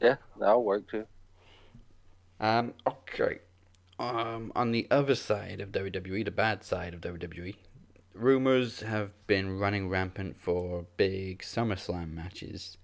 [0.01, 1.05] yeah that'll work too
[2.39, 3.39] Um, okay.
[3.99, 7.55] Um, on the other side of WWE, the bad side of WWE,
[8.13, 12.77] rumors have been running rampant for big SummerSlam matches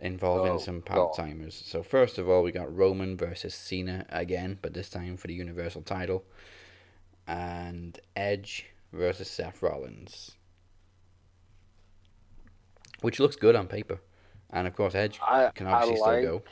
[0.00, 1.54] involving Oh, some part timers.
[1.64, 5.34] So first of all, we got Roman versus Cena again, but this time for the
[5.34, 6.24] Universal title,
[7.28, 10.32] and Edge versus Seth Rollins,
[13.00, 14.00] which looks good on paper,
[14.50, 16.44] and of course Edge I, can obviously like still go.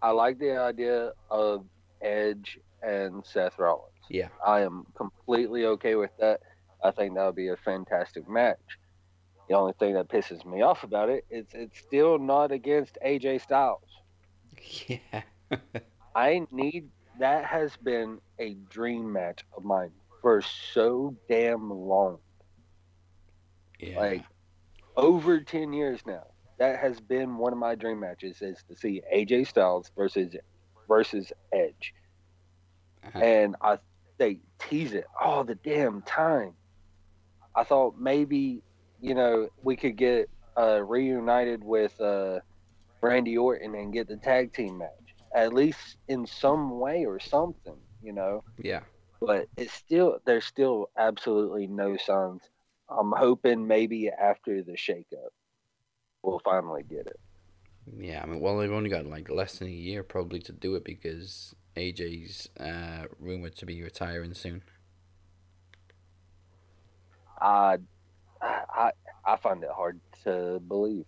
[0.00, 1.66] I like the idea of
[2.02, 3.92] Edge and Seth Rollins.
[4.10, 4.28] Yeah.
[4.44, 6.40] I am completely okay with that.
[6.82, 8.78] I think that would be a fantastic match.
[9.48, 13.42] The only thing that pisses me off about it is it's still not against AJ
[13.42, 13.80] Styles.
[14.86, 15.22] Yeah.
[16.14, 16.88] I need
[17.18, 22.18] that has been a dream match of mine for so damn long.
[23.78, 23.98] Yeah.
[23.98, 24.24] Like
[24.96, 26.24] over 10 years now.
[26.58, 30.34] That has been one of my dream matches is to see AJ Styles versus
[30.92, 31.94] versus Edge.
[33.14, 33.78] And I
[34.18, 36.52] they tease it all the damn time.
[37.56, 38.62] I thought maybe,
[39.00, 42.40] you know, we could get uh, reunited with uh,
[43.00, 44.90] Randy Orton and get the tag team match.
[45.34, 48.44] At least in some way or something, you know.
[48.62, 48.82] Yeah.
[49.20, 52.42] But it's still there's still absolutely no signs.
[52.90, 55.32] I'm hoping maybe after the shakeup
[56.22, 57.20] we'll finally get it.
[57.86, 60.74] Yeah, I mean, well, they've only got like less than a year probably to do
[60.76, 64.62] it because AJ's uh, rumored to be retiring soon.
[67.40, 67.78] I
[68.40, 68.92] I
[69.24, 71.06] I find it hard to believe.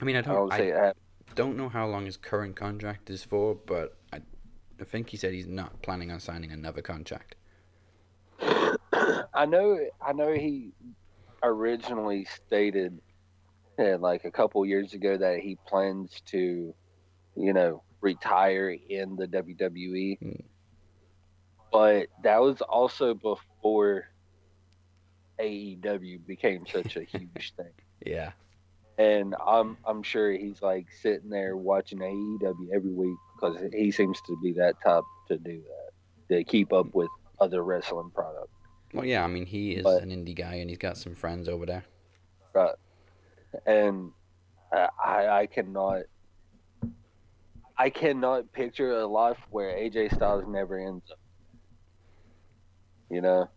[0.00, 1.00] I mean, I I don't, I, it happen.
[1.34, 4.20] don't know how long his current contract is for, but I,
[4.80, 7.36] I think he said he's not planning on signing another contract.
[8.40, 10.72] I know I know he
[11.42, 13.00] originally stated
[13.78, 16.74] uh, like a couple years ago that he plans to,
[17.36, 20.42] you know, retire in the WWE.
[21.72, 24.08] But that was also before
[25.40, 27.72] AEW became such a huge thing.
[28.04, 28.32] Yeah.
[28.98, 34.20] And I'm I'm sure he's like sitting there watching AEW every week because he seems
[34.26, 35.60] to be that type to do
[36.28, 37.08] that to keep up with
[37.40, 38.52] other wrestling products.
[38.94, 41.48] Well, yeah, I mean, he is But- an indie guy and he's got some friends
[41.48, 41.84] over there.
[42.54, 42.74] Right.
[43.66, 44.12] And
[44.72, 46.02] I, I I cannot
[47.78, 51.18] I cannot picture a life where AJ Styles never ends up.
[53.10, 53.48] You know?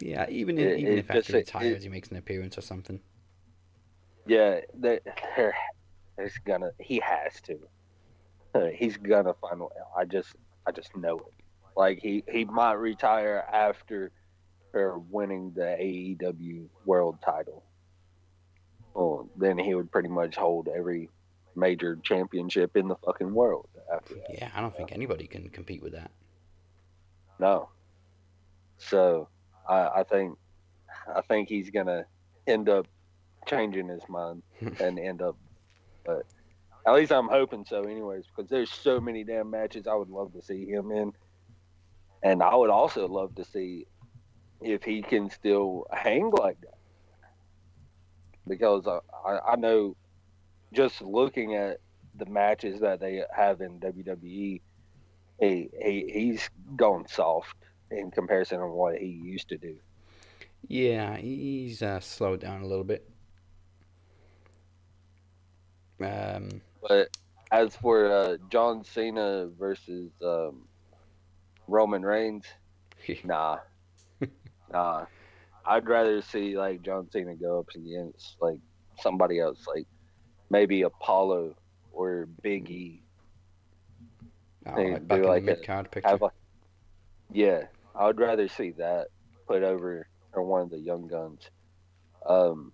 [0.00, 2.16] Yeah, even It- if, even it if after just- he it- retires, he makes an
[2.16, 3.00] appearance or something.
[4.26, 5.00] Yeah, there,
[5.36, 5.54] there,
[6.16, 7.58] there's gonna he has to.
[8.74, 9.62] He's gonna find.
[9.96, 10.34] I just
[10.66, 11.32] I just know it.
[11.76, 14.10] Like he he might retire after
[14.74, 17.64] or winning the AEW World Title.
[18.98, 21.08] Well, then he would pretty much hold every
[21.54, 24.34] major championship in the fucking world after that.
[24.34, 26.10] Yeah, I don't think anybody can compete with that.
[27.38, 27.68] No.
[28.78, 29.28] So
[29.68, 30.36] I, I think
[31.14, 32.06] I think he's gonna
[32.48, 32.88] end up
[33.46, 34.42] changing his mind
[34.80, 35.36] and end up
[36.04, 36.26] but
[36.84, 40.32] at least I'm hoping so anyways, because there's so many damn matches I would love
[40.32, 41.12] to see him in.
[42.24, 43.86] And I would also love to see
[44.60, 46.77] if he can still hang like that.
[48.48, 49.96] Because I, I, know
[50.72, 51.78] just looking at
[52.16, 54.60] the matches that they have in WWE,
[55.40, 57.56] he, he he's gone soft
[57.90, 59.76] in comparison to what he used to do.
[60.66, 63.08] Yeah, he's uh, slowed down a little bit.
[66.00, 67.16] Um, But
[67.50, 70.66] as for uh, John Cena versus um,
[71.66, 72.44] Roman Reigns,
[73.24, 73.58] nah,
[74.72, 75.06] nah.
[75.68, 78.58] I'd rather see like John Cena go up against like
[79.00, 79.86] somebody else, like
[80.50, 81.54] maybe Apollo
[81.92, 83.02] or Big E.
[84.66, 86.16] oh, like do like the mid card picture.
[86.16, 86.32] like-
[87.30, 87.64] yeah,
[87.94, 89.08] I would rather see that
[89.46, 91.42] put over or one of the young guns.
[92.24, 92.72] Um,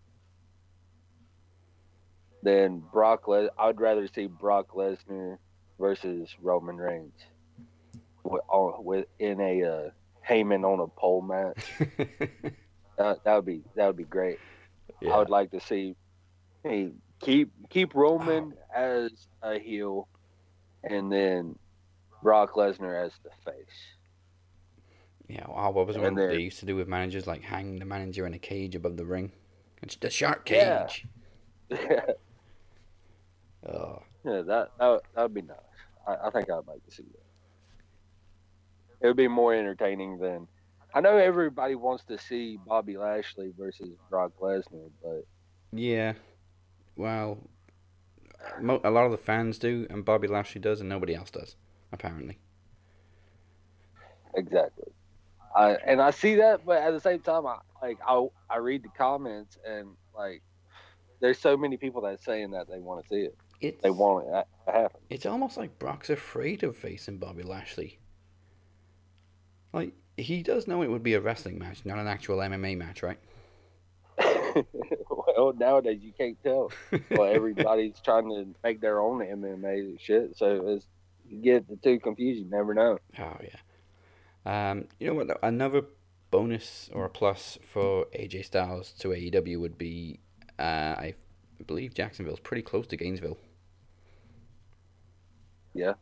[2.43, 5.39] then Brock Les- I would rather see Brock Lesnar
[5.81, 7.19] versus Roman Reigns
[8.23, 8.43] with,
[8.79, 9.91] with in a uh,
[10.29, 11.73] Heyman on a pole match.
[12.97, 14.39] that that would be that would be great.
[15.11, 15.97] I would like to see
[16.63, 18.81] hey, keep keep Roman oh.
[18.81, 19.11] as
[19.43, 20.09] a heel,
[20.83, 21.59] and then
[22.23, 23.67] Brock Lesnar as the face.
[25.29, 27.27] Yeah, wow, what was it And what then- they used to do with managers?
[27.27, 29.33] Like hang the manager in a cage above the ring.
[29.83, 30.87] It's the shark Yeah.
[30.87, 31.07] cage.
[33.67, 35.57] Oh, Yeah, that that that would be nice.
[36.07, 37.25] I, I think I'd like to see that.
[39.01, 40.47] It would be more entertaining than.
[40.95, 45.25] I know everybody wants to see Bobby Lashley versus Brock Lesnar, but
[45.73, 46.15] yeah.
[46.97, 47.39] Well,
[48.61, 51.57] mo- a lot of the fans do, and Bobby Lashley does, and nobody else does,
[51.93, 52.39] apparently.
[54.37, 54.93] exactly.
[55.57, 58.83] I and I see that, but at the same time, I like I I read
[58.85, 60.43] the comments and like
[61.21, 63.37] there's so many people that's saying that they want to see it.
[63.61, 65.01] It's, They want it to happen.
[65.11, 67.99] It's almost like Brock's afraid of facing Bobby Lashley.
[69.73, 73.03] Like, he does know it would be a wrestling match, not an actual MMA match,
[73.03, 73.19] right?
[75.11, 76.71] well, nowadays you can't tell.
[77.11, 80.87] well, everybody's trying to make their own MMA shit, so it's
[81.29, 82.41] you get the two confused.
[82.41, 82.99] You never know.
[83.19, 84.71] Oh yeah.
[84.71, 85.29] Um, you know what?
[85.29, 85.39] though?
[85.43, 85.83] Another
[86.31, 90.21] bonus or a plus for AJ Styles to AEW would be,
[90.59, 91.15] uh, I
[91.67, 93.39] believe Jacksonville's pretty close to Gainesville.
[95.75, 95.95] Yeah.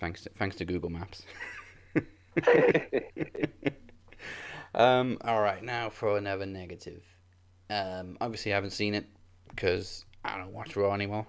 [0.00, 1.22] Thanks to, thanks to Google Maps.
[4.74, 7.04] um, all right, now for another negative.
[7.68, 9.06] Um, obviously, I haven't seen it
[9.48, 11.26] because I don't watch Raw anymore.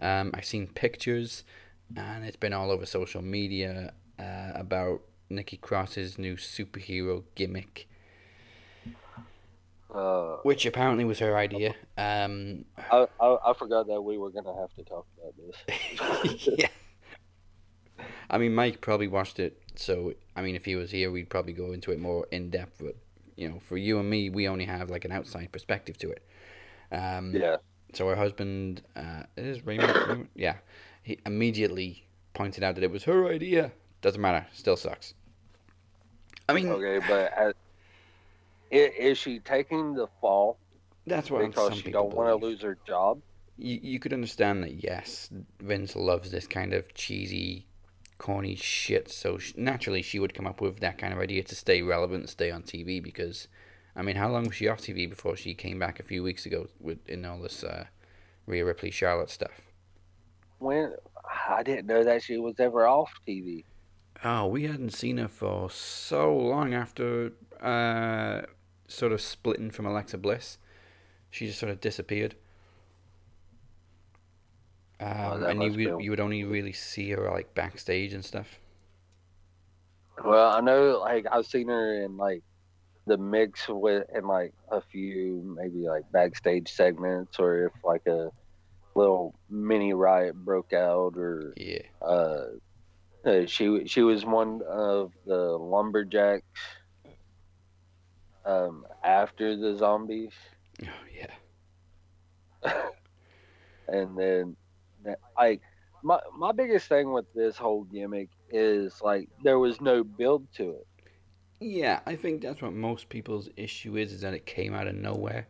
[0.00, 1.44] Um, I've seen pictures,
[1.96, 7.88] and it's been all over social media uh, about Nikki Cross's new superhero gimmick,
[9.94, 11.74] Uh, which apparently was her idea.
[11.96, 16.48] Um, I, I I forgot that we were gonna have to talk about this.
[16.58, 16.68] yeah.
[18.30, 21.52] I mean, Mike probably watched it, so I mean, if he was here, we'd probably
[21.52, 22.78] go into it more in depth.
[22.80, 22.96] But
[23.36, 26.22] you know, for you and me, we only have like an outside perspective to it.
[26.90, 27.56] Um, Yeah.
[27.94, 30.28] So her husband, uh, is Raymond, Raymond.
[30.34, 30.56] Yeah,
[31.02, 33.70] he immediately pointed out that it was her idea.
[34.00, 34.46] Doesn't matter.
[34.52, 35.12] Still sucks.
[36.48, 37.54] I mean, okay, but as,
[38.70, 40.56] is she taking the fall?
[41.06, 43.20] That's what because she don't want to lose her job.
[43.58, 45.30] you, you could understand that yes
[45.60, 47.66] vince loves this kind of cheesy
[48.22, 51.56] corny shit so sh- naturally she would come up with that kind of idea to
[51.56, 53.48] stay relevant stay on tv because
[53.96, 56.46] i mean how long was she off tv before she came back a few weeks
[56.46, 57.84] ago with in all this uh
[58.46, 59.60] Rhea Ripley Charlotte stuff.
[60.58, 60.94] When
[61.48, 63.64] I didn't know that she was ever off TV.
[64.24, 68.42] Oh, we hadn't seen her for so long after uh,
[68.86, 70.58] sort of splitting from Alexa Bliss.
[71.30, 72.36] She just sort of disappeared.
[75.02, 78.60] Um, Oh, and you you would only really see her like backstage and stuff.
[80.24, 82.42] Well, I know like I've seen her in like
[83.06, 88.30] the mix with in like a few maybe like backstage segments or if like a
[88.94, 92.44] little mini riot broke out or yeah uh,
[93.24, 96.44] uh she she was one of the lumberjacks
[98.44, 100.34] um after the zombies
[100.84, 102.72] Oh yeah.
[103.88, 104.56] and then
[105.04, 105.60] that- like
[106.02, 110.70] my my biggest thing with this whole gimmick is like there was no build to
[110.70, 110.86] it
[111.60, 114.96] Yeah, I think that's what most people's issue is, is that it came out of
[114.96, 115.46] nowhere.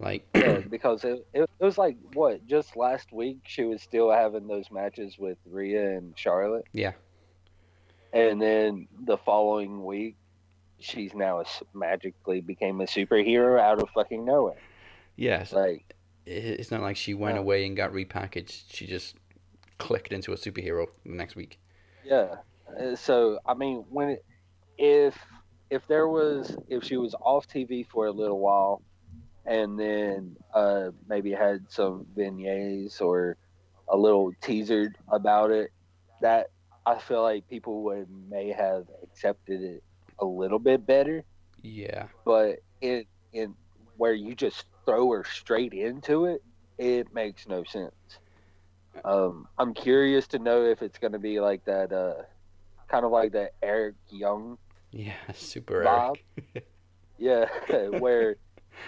[0.00, 4.10] Like, Yeah, because it, it, it was like what just last week she was still
[4.10, 6.92] having those matches with Rhea and Charlotte, yeah,
[8.12, 10.16] and then the following week
[10.80, 14.58] she's now a magically became a superhero out of fucking nowhere.
[15.14, 15.94] Yes, Like
[16.26, 17.40] it's not like she went Yeah.
[17.40, 18.64] away and got repackaged.
[18.72, 19.16] She just
[19.78, 21.58] clicked into a superhero the next week.
[22.04, 22.36] yeah,
[22.78, 24.24] Uh, so I mean when it,
[24.78, 25.18] if
[25.70, 28.82] if there was if she was off TV for a little while,
[29.46, 33.36] and then uh maybe had some vignettes or
[33.88, 35.70] a little teaser about it,
[36.20, 36.50] that
[36.86, 39.82] I feel like people would may have accepted it
[40.18, 41.24] a little bit better.
[41.62, 42.08] Yeah.
[42.24, 43.54] But in in
[43.96, 46.42] where you just throw her straight into it,
[46.78, 47.92] it makes no sense.
[49.04, 52.22] Um, I'm curious to know if it's going to be like that, uh,
[52.88, 54.58] kind of like that Eric Young
[54.90, 56.18] Yeah, super Bob.
[56.54, 56.66] Eric.
[57.18, 57.46] yeah,
[57.98, 58.36] where,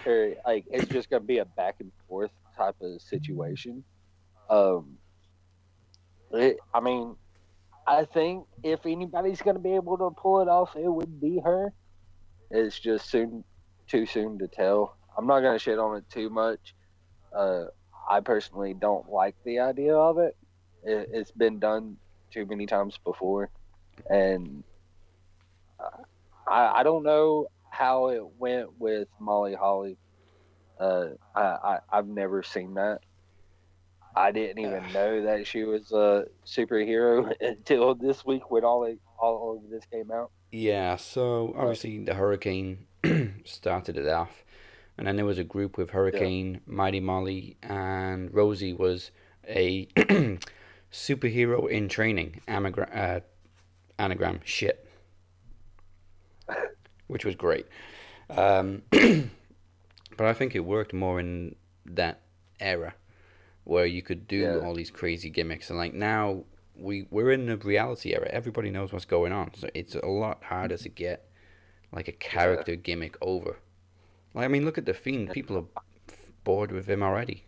[0.03, 3.83] where like it's just gonna be a back and forth type of situation.
[4.49, 4.97] Um,
[6.31, 7.15] it, I mean,
[7.87, 11.73] I think if anybody's gonna be able to pull it off, it would be her.
[12.51, 13.43] It's just soon,
[13.87, 14.97] too soon to tell.
[15.17, 16.75] I'm not gonna shit on it too much.
[17.35, 17.65] Uh,
[18.09, 20.35] I personally don't like the idea of it.
[20.83, 21.97] it it's been done
[22.31, 23.49] too many times before,
[24.09, 24.63] and
[26.47, 29.97] I, I don't know how it went with Molly Holly.
[30.79, 32.99] Uh, I, I I've never seen that.
[34.15, 38.99] I didn't even know that she was a superhero until this week when all it,
[39.19, 40.31] all of this came out.
[40.51, 42.85] Yeah, so obviously the Hurricane
[43.43, 44.44] started it off,
[44.97, 49.11] and then there was a group with Hurricane, Mighty Molly, and Rosie was
[49.47, 49.85] a
[50.91, 53.19] superhero in training, anagram, uh,
[53.99, 54.87] anagram shit,
[57.07, 57.65] which was great.
[58.29, 62.21] Um, but I think it worked more in that
[62.59, 62.95] era
[63.63, 64.59] where you could do Yeah.
[64.59, 66.43] all these crazy gimmicks, and like now
[66.77, 68.27] we we're in the reality era.
[68.31, 71.29] Everybody knows what's going on, so it's a lot harder to get
[71.91, 73.57] like a character gimmick over.
[74.35, 75.31] Like I mean, look at the Fiend.
[75.31, 75.81] People are
[76.43, 77.45] bored with him already.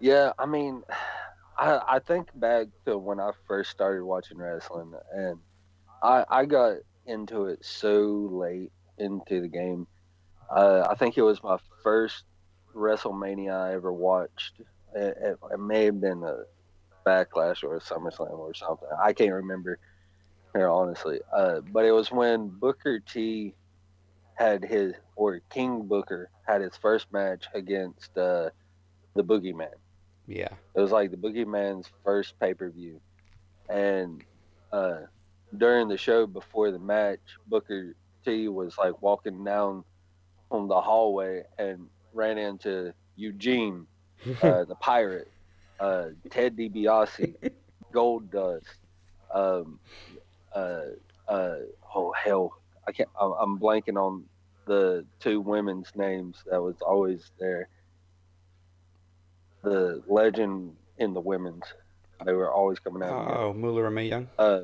[0.00, 0.82] Yeah, I mean,
[1.58, 5.38] I I think back to when I first started watching wrestling, and
[6.02, 9.86] I I got into it so late into the game.
[10.50, 12.24] Uh, I think it was my first
[12.74, 14.60] WrestleMania I ever watched.
[14.94, 16.44] It, it, it may have been a
[17.06, 18.88] Backlash or a SummerSlam or something.
[19.02, 19.78] I can't remember
[20.54, 21.20] here honestly.
[21.30, 23.54] Uh, but it was when Booker T
[24.38, 28.50] had his or King Booker had his first match against uh,
[29.14, 29.74] the Boogeyman.
[30.28, 30.50] Yeah.
[30.74, 33.00] It was like the Boogeyman's first pay per view,
[33.68, 34.22] and
[34.72, 35.00] uh,
[35.56, 37.18] during the show before the match,
[37.48, 39.82] Booker T was like walking down
[40.50, 43.86] on the hallway and ran into Eugene,
[44.42, 45.32] uh, the pirate,
[45.80, 47.34] uh, Ted DiBiase,
[47.92, 48.62] Goldust,
[49.34, 49.80] um,
[50.54, 50.82] uh,
[51.26, 51.56] uh,
[51.94, 52.52] oh hell,
[52.88, 53.08] I can't.
[53.20, 54.24] I'm, blanking on
[54.66, 57.68] the two women's names that was always there.
[59.62, 61.64] The legend in the women's,
[62.24, 63.30] they were always coming out.
[63.36, 64.26] Oh, Moolah and Mae Young.
[64.38, 64.60] Uh,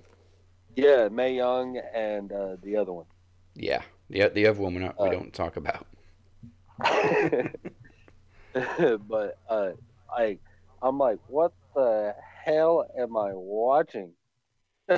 [0.74, 3.04] yeah, Mae Young and uh, the other one.
[3.54, 5.86] Yeah, the the other one we we Uh, don't talk about.
[9.06, 9.72] but uh,
[10.10, 10.38] I,
[10.80, 12.14] I'm like, what the
[12.44, 14.12] hell am I watching?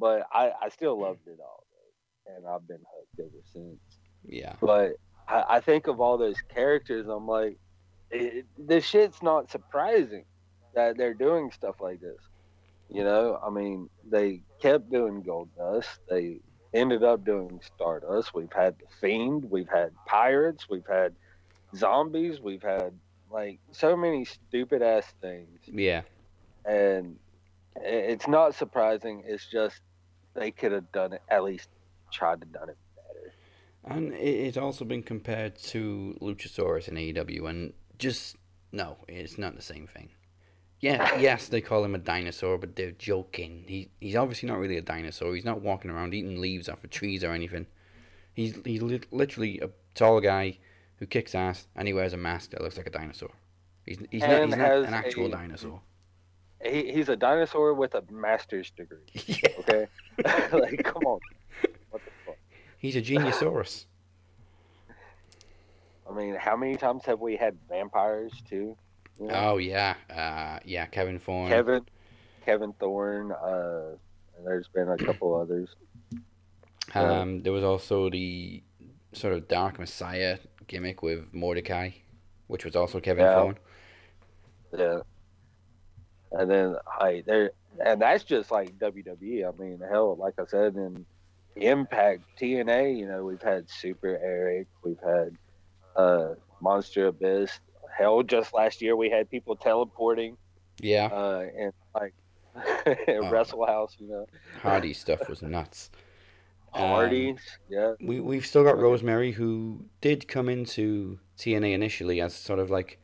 [0.00, 1.02] but I, I still hmm.
[1.02, 3.78] loved it all, though, and I've been hooked ever since.
[4.26, 4.54] Yeah.
[4.60, 4.94] But
[5.28, 7.58] I, I think of all those characters, I'm like,
[8.10, 10.24] it, this shit's not surprising
[10.74, 12.18] that they're doing stuff like this.
[12.88, 15.98] You know, I mean, they kept doing Goldust.
[16.08, 16.40] They
[16.74, 18.34] ended up doing Stardust.
[18.34, 19.44] We've had the Fiend.
[19.48, 20.68] We've had pirates.
[20.68, 21.14] We've had
[21.76, 22.40] zombies.
[22.40, 22.92] We've had
[23.30, 26.02] like so many stupid ass things, Yeah.
[26.64, 27.16] and
[27.76, 29.22] it's not surprising.
[29.24, 29.80] It's just
[30.34, 31.68] they could have done it at least
[32.12, 33.32] tried to done it better.
[33.84, 38.36] And it's also been compared to Luchasaurus in AEW, and just
[38.72, 40.10] no, it's not the same thing.
[40.80, 43.64] Yeah, yes, they call him a dinosaur, but they're joking.
[43.66, 45.34] He he's obviously not really a dinosaur.
[45.34, 47.66] He's not walking around eating leaves off of trees or anything.
[48.34, 50.58] He's he's li- literally a tall guy
[50.96, 53.30] who kicks ass, and he wears a mask that looks like a dinosaur.
[53.84, 55.82] He's he's not, he's not an actual a- dinosaur.
[56.62, 58.98] He, he's a dinosaur with a master's degree.
[59.26, 59.48] Yeah.
[59.60, 59.86] Okay,
[60.52, 61.20] like come on.
[61.90, 62.36] What the fuck?
[62.78, 63.86] He's a geniusaurus.
[66.10, 68.76] I mean, how many times have we had vampires too?
[69.20, 69.34] You know?
[69.34, 71.48] Oh yeah, uh, yeah, Kevin Thorne.
[71.48, 71.82] Kevin,
[72.44, 73.32] Kevin Thorne.
[73.32, 73.92] Uh,
[74.36, 75.68] and there's been a couple others.
[76.94, 78.62] Um, there was also the
[79.12, 81.90] sort of Dark Messiah gimmick with Mordecai,
[82.48, 83.34] which was also Kevin Yeah.
[83.34, 83.58] Thorne.
[84.76, 85.00] Yeah.
[86.32, 87.52] And then I there,
[87.84, 89.48] and that's just like WWE.
[89.48, 91.04] I mean, hell, like I said, in
[91.56, 95.36] Impact TNA, you know, we've had Super Eric, we've had
[95.96, 97.60] uh, Monster Abyss.
[97.96, 100.36] Hell, just last year we had people teleporting.
[100.80, 101.06] Yeah.
[101.06, 102.14] Uh, and like
[103.30, 104.26] Wrestle House, you know.
[104.62, 105.90] Hardy stuff was nuts.
[106.72, 107.36] Um,
[107.68, 107.94] yeah.
[108.00, 112.99] We we've still got Rosemary, who did come into TNA initially as sort of like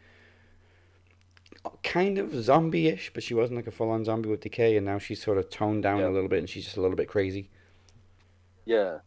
[1.83, 5.23] kind of zombie-ish, but she wasn't like a full-on zombie with decay, and now she's
[5.23, 7.51] sort of toned down a little bit, and she's just a little bit crazy.
[8.64, 8.99] Yeah.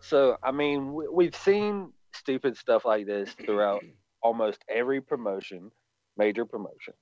[0.00, 3.82] So I mean, we- we've seen stupid stuff like this throughout
[4.22, 5.70] almost every promotion,
[6.16, 6.94] major promotion,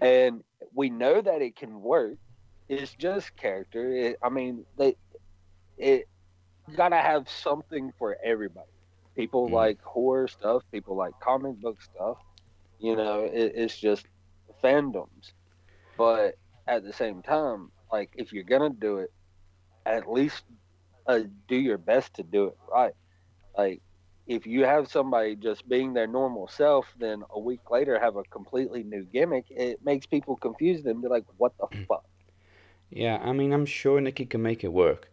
[0.00, 0.42] and
[0.74, 2.16] we know that it can work.
[2.68, 3.90] It's just character.
[3.90, 4.96] It, I mean, they
[5.76, 6.08] it
[6.76, 8.68] gotta have something for everybody.
[9.16, 9.54] People mm-hmm.
[9.54, 10.62] like horror stuff.
[10.70, 12.18] People like comic book stuff.
[12.78, 14.06] You know, it, it's just
[14.62, 15.32] fandoms.
[15.96, 16.34] But
[16.66, 19.10] at the same time, like if you're gonna do it,
[19.86, 20.44] at least
[21.06, 22.94] uh, do your best to do it right.
[23.56, 23.82] Like,
[24.26, 28.24] if you have somebody just being their normal self, then a week later have a
[28.24, 32.04] completely new gimmick, it makes people confused and be like, "What the fuck?"
[32.90, 35.10] Yeah, I mean, I'm sure Nikki can make it work.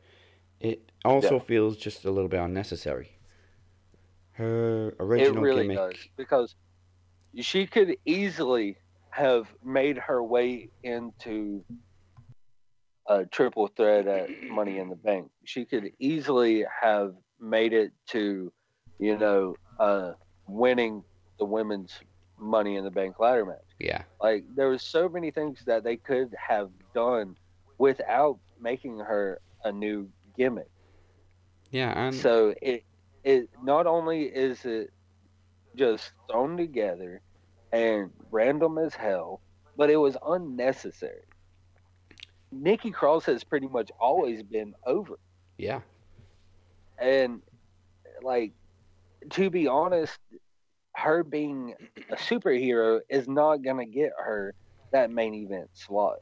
[0.59, 1.39] It also Yeah.
[1.39, 3.11] feels just a little bit unnecessary.
[4.33, 5.77] Her original It really gimmick.
[5.77, 6.55] does because
[7.39, 8.77] she could easily
[9.11, 11.63] have made her way into
[13.07, 15.29] a triple threat at Money in the Bank.
[15.43, 18.51] She could easily have made it to,
[18.99, 20.13] you know, uh,
[20.47, 21.03] winning
[21.39, 21.93] the women's
[22.37, 23.59] Money in the Bank ladder match.
[23.79, 24.03] Yeah.
[24.21, 27.35] Like there was so many things that they could have done
[27.77, 30.69] without making her a new gimmick.
[31.71, 32.83] Yeah, and So it
[33.23, 34.91] it not only is it
[35.75, 37.21] just thrown together
[37.71, 39.41] and random as hell,
[39.75, 41.23] but it was unnecessary.
[42.51, 45.17] Nikki Cross has pretty much always been over.
[45.57, 45.81] yeah,
[46.99, 47.41] And
[48.21, 48.53] like
[49.31, 50.17] to be honest,
[50.95, 51.75] her being
[52.11, 54.53] a superhero is not gonna get her
[54.91, 56.17] that main event slot.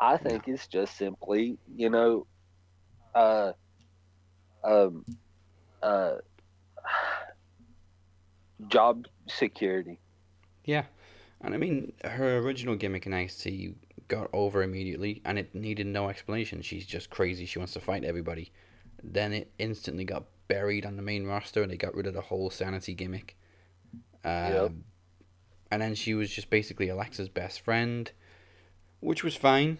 [0.00, 2.26] I think it's just simply, you know,
[3.14, 3.52] uh
[4.64, 5.04] um
[5.82, 6.16] uh
[8.68, 9.98] job security.
[10.64, 10.84] yeah.
[11.40, 13.74] And I mean, her original gimmick in NXT
[14.08, 16.62] got over immediately, and it needed no explanation.
[16.62, 17.44] She's just crazy.
[17.44, 18.50] She wants to fight everybody.
[19.02, 22.22] Then it instantly got buried on the main roster, and they got rid of the
[22.22, 23.36] whole sanity gimmick.
[24.24, 24.72] Um, Yep.
[25.70, 28.10] And then she was just basically Alexa's best friend,
[29.00, 29.78] which was fine.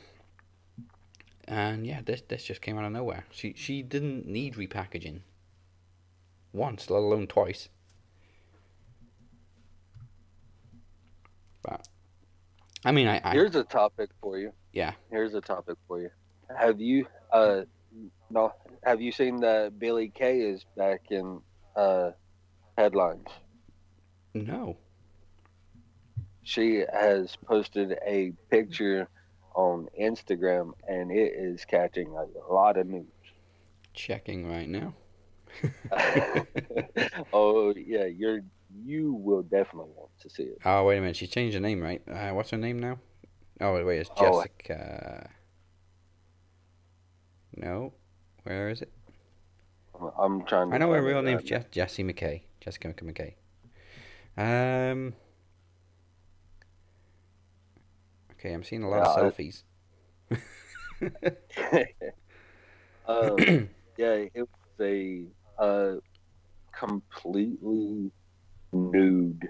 [1.46, 3.24] And yeah, this this just came out of nowhere.
[3.30, 5.20] She she didn't need repackaging.
[6.52, 7.68] Once, let alone twice.
[11.64, 11.88] But
[12.84, 14.52] I mean, I, I Here's a topic for you.
[14.72, 14.92] yeah.
[15.10, 16.10] Here's a topic for you.
[16.56, 17.62] Have you uh
[18.30, 18.52] no
[18.84, 21.40] have you seen that Billie Kay is back in
[21.74, 22.10] uh
[22.76, 23.28] headlines?
[24.34, 24.76] No.
[26.42, 29.08] She has posted a picture
[29.54, 33.06] on Instagram and it is catching a lot of news.
[33.94, 34.94] Checking right now.
[37.32, 38.40] oh yeah, you're
[38.84, 40.58] you will definitely want to see it.
[40.64, 42.02] Oh wait a minute, she changed her name, right?
[42.08, 42.98] Uh, what's her name now?
[43.60, 44.20] Oh wait, it's Oh.
[44.20, 45.30] Jessica.
[47.56, 47.92] No,
[48.42, 48.92] where is it?
[50.18, 51.44] I'm trying to I know her real name's.
[51.44, 52.42] Je- Jessie McKay.
[52.60, 53.34] Jessica McKay.
[54.36, 55.14] Um.
[58.32, 59.62] Okay, I'm seeing a lot Yeah, of selfies.
[63.06, 64.48] um, yeah, it was
[64.80, 65.26] a
[65.58, 65.94] uh,
[66.78, 68.10] completely
[68.74, 69.48] nude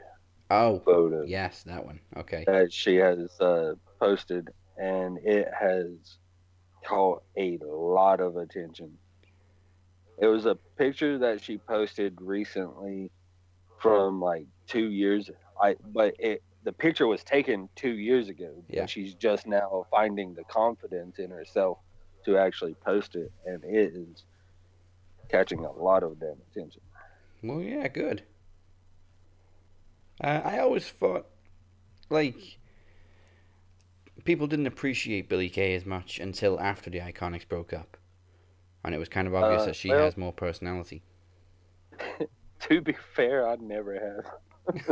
[0.51, 2.01] Oh, photo yes, that one.
[2.16, 2.45] Okay.
[2.47, 6.18] that she has uh, posted, and it has
[6.87, 8.93] caught a lot of attention.
[10.18, 13.11] It was a picture that she posted recently
[13.81, 15.31] from like two years.
[15.61, 18.62] I but it the picture was taken two years ago.
[18.68, 18.87] Yeah.
[18.87, 21.79] she's just now finding the confidence in herself
[22.27, 24.25] to actually post it, and it is
[25.31, 26.81] catching a lot of damn attention.
[27.43, 28.22] Well, yeah, good.
[30.25, 31.27] Uh, I always thought,
[32.09, 32.57] like,
[34.25, 37.99] people didn't appreciate Billie Kay as much until after the Iconics broke up,
[38.83, 41.03] and it was kind of obvious Uh, that she well- has more personality.
[42.61, 44.25] to be fair, I never
[44.66, 44.85] have.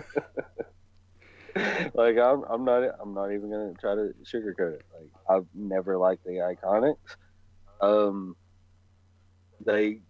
[1.95, 4.85] like I'm, I'm not, I'm not even gonna try to sugarcoat it.
[4.93, 7.16] Like I've never liked the Iconics.
[7.80, 8.37] Um,
[9.64, 10.03] they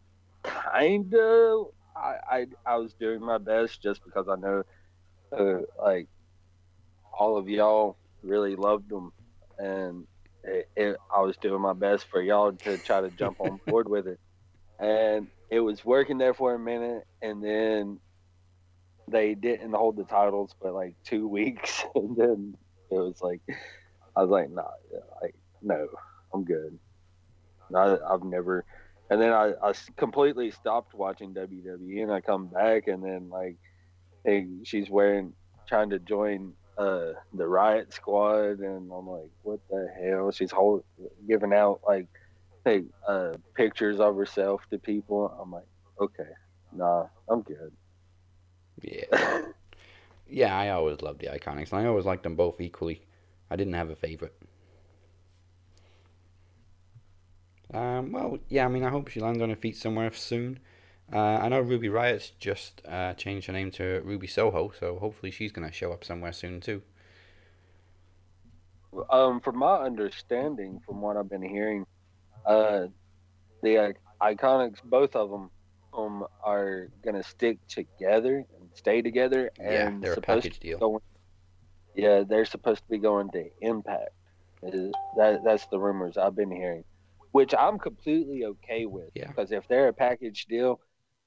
[0.42, 4.64] kind of, I, I, I was doing my best just because I know,
[5.36, 6.08] uh, like
[7.18, 9.12] all of y'all really loved them,
[9.58, 10.06] and
[10.44, 13.88] it, it, I was doing my best for y'all to try to jump on board
[13.88, 14.18] with it
[14.82, 18.00] and it was working there for a minute, and then
[19.08, 22.56] they didn't hold the titles for like two weeks, and then
[22.90, 23.40] it was like,
[24.16, 24.68] I was like, nah,
[25.22, 25.86] like no,
[26.34, 26.78] I'm good.
[27.74, 28.64] I, I've never,
[29.08, 33.56] and then I completely stopped watching WWE, and I come back, and then like,
[34.24, 35.32] hey, she's wearing,
[35.68, 40.30] trying to join uh the Riot Squad, and I'm like, what the hell?
[40.30, 40.52] She's
[41.28, 42.08] giving out like
[42.64, 45.36] take uh, pictures of herself to people.
[45.40, 45.66] I'm like,
[46.00, 46.30] okay,
[46.72, 47.72] nah, I'm good.
[48.80, 49.42] Yeah.
[50.28, 53.02] yeah, I always loved the Iconics, and I always liked them both equally.
[53.50, 54.34] I didn't have a favorite.
[57.72, 60.60] Um, well, yeah, I mean, I hope she lands on her feet somewhere soon.
[61.10, 65.30] Uh, I know Ruby Riot's just uh, changed her name to Ruby Soho, so hopefully
[65.30, 66.82] she's going to show up somewhere soon too.
[69.08, 71.86] Um, from my understanding, from what I've been hearing,
[72.44, 72.86] uh,
[73.62, 75.50] the uh, Iconics, both of them,
[75.94, 79.50] um, are gonna stick together and stay together.
[79.58, 80.78] Yeah, and they're a supposed package to be deal.
[80.78, 81.00] Going,
[81.94, 84.10] yeah, they're supposed to be going to Impact.
[84.62, 86.84] That that's the rumors I've been hearing,
[87.32, 89.10] which I'm completely okay with.
[89.14, 89.28] Yeah.
[89.28, 90.80] Because if they're a package deal,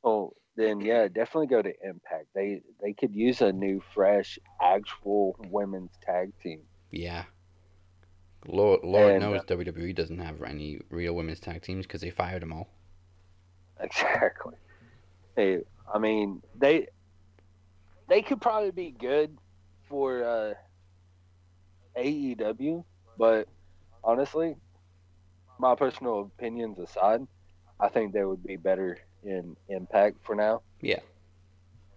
[0.06, 2.28] oh, then yeah, definitely go to Impact.
[2.34, 6.62] They they could use a new, fresh, actual women's tag team.
[6.92, 7.26] Yeah.
[8.48, 12.12] Lord, Lord And, knows uh, WWE doesn't have any real women's tag teams because they
[12.12, 12.70] fired them all.
[13.80, 14.56] Exactly.
[15.36, 15.60] Hey,
[15.94, 16.88] I mean they
[18.08, 19.38] they could probably be good
[19.90, 20.54] for uh,
[21.98, 22.84] AEW,
[23.18, 23.48] but
[24.04, 24.56] honestly,
[25.60, 27.22] my personal opinions aside,
[27.80, 31.00] I think they would be better in Impact for now, Yeah.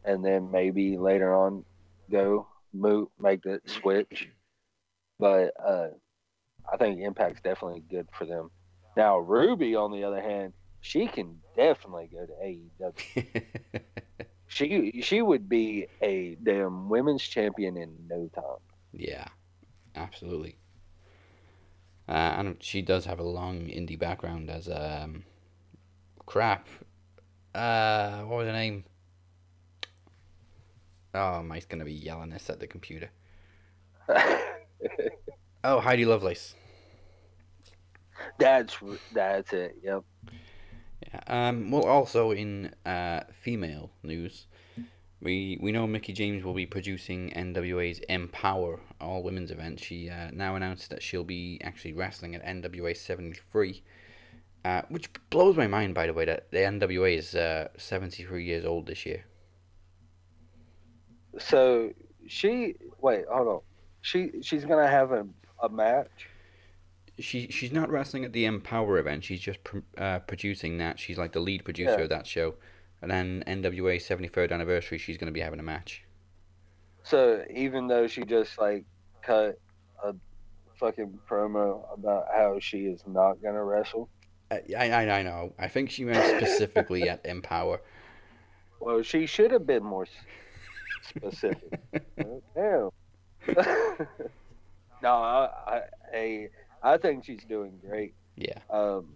[0.04, 1.64] and then maybe later on
[2.10, 4.28] go move make the switch.
[5.18, 5.88] But uh,
[6.72, 8.50] I think Impact's definitely good for them.
[8.96, 13.42] Now Ruby, on the other hand, she can definitely go to AEW.
[14.46, 18.60] she she would be a damn women's champion in no time.
[18.92, 19.26] Yeah,
[19.94, 20.56] absolutely.
[22.08, 25.24] Uh, and she does have a long indie background as um,
[26.24, 26.66] crap.
[27.58, 28.84] Uh, what was her name?
[31.12, 33.10] Oh, Mike's gonna be yelling this at the computer.
[35.64, 36.54] oh, Heidi Lovelace.
[38.38, 38.76] That's
[39.12, 39.76] that's it.
[39.82, 40.04] Yep.
[41.02, 41.20] Yeah.
[41.26, 41.72] Um.
[41.72, 44.46] Well, also in uh, female news,
[45.20, 49.80] we we know Mickie James will be producing NWA's Empower all women's event.
[49.80, 53.82] She uh, now announced that she'll be actually wrestling at NWA seventy three.
[54.64, 58.64] Uh, which blows my mind, by the way, that the NWA is uh, 73 years
[58.64, 59.24] old this year.
[61.38, 61.92] So
[62.26, 63.60] she wait, hold on.
[64.00, 65.26] She she's gonna have a,
[65.62, 66.28] a match.
[67.18, 69.24] She she's not wrestling at the Empower event.
[69.24, 70.98] She's just pr- uh, producing that.
[70.98, 72.04] She's like the lead producer Yeah.
[72.04, 72.54] of that show.
[73.00, 76.02] And then NWA 73rd anniversary, she's going to be having a match.
[77.04, 78.84] So even though she just like
[79.22, 79.60] cut
[80.02, 80.14] a
[80.80, 84.08] fucking promo about how she is not gonna wrestle,
[84.50, 85.52] I, I I know.
[85.58, 87.80] I think she meant specifically at Empower.
[88.80, 90.06] well, she should have been more
[91.08, 91.80] specific.
[92.54, 92.90] Damn.
[95.02, 95.82] no, I, I
[96.14, 96.48] I
[96.82, 98.14] I think she's doing great.
[98.36, 98.58] Yeah.
[98.70, 99.14] Um,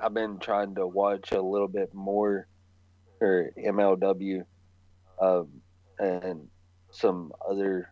[0.00, 2.46] I've been trying to watch a little bit more
[3.20, 4.44] her MLW,
[5.20, 5.48] um,
[5.98, 6.48] and
[6.90, 7.90] some other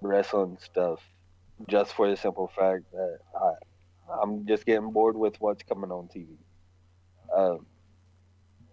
[0.00, 1.00] wrestling stuff,
[1.68, 3.52] just for the simple fact that I
[4.22, 6.36] I'm just getting bored with what's coming on TV.
[7.34, 7.66] Um,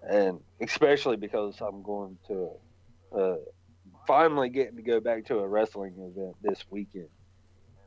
[0.07, 2.49] and especially because I'm going to
[3.15, 3.35] uh,
[4.07, 7.09] finally getting to go back to a wrestling event this weekend,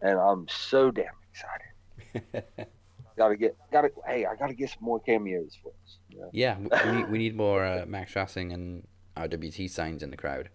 [0.01, 2.45] and I'm so damn excited.
[3.17, 3.91] gotta get, gotta.
[4.07, 5.99] Hey, I gotta get some more cameos for us.
[6.11, 6.31] you know?
[6.33, 8.87] Yeah, we- need, we need more uh, Max Wrestling and
[9.17, 10.49] RWT signs in the crowd.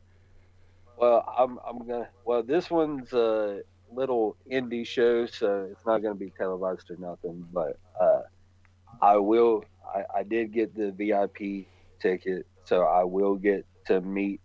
[0.97, 2.09] Well, I'm I'm gonna.
[2.25, 3.61] Well, this one's a
[3.91, 7.45] little indie show, so it's not gonna be televised or nothing.
[7.51, 8.21] But uh,
[9.01, 9.63] I will.
[9.85, 11.67] I, I did get the VIP
[11.99, 14.41] ticket, so I will get to meet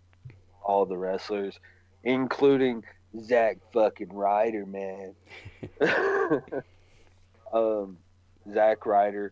[0.63, 1.59] all the wrestlers,
[2.03, 2.83] including
[3.19, 5.13] Zack fucking Ryder, man.
[7.53, 7.97] um,
[8.53, 9.31] Zack Ryder,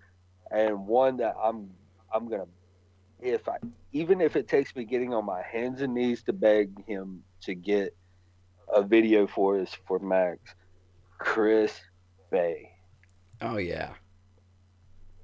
[0.51, 1.69] and one that I'm
[2.13, 2.47] I'm gonna
[3.21, 3.57] if I
[3.93, 7.55] even if it takes me getting on my hands and knees to beg him to
[7.55, 7.95] get
[8.73, 10.39] a video for us for Max,
[11.17, 11.79] Chris
[12.29, 12.71] Bey.
[13.41, 13.91] Oh yeah.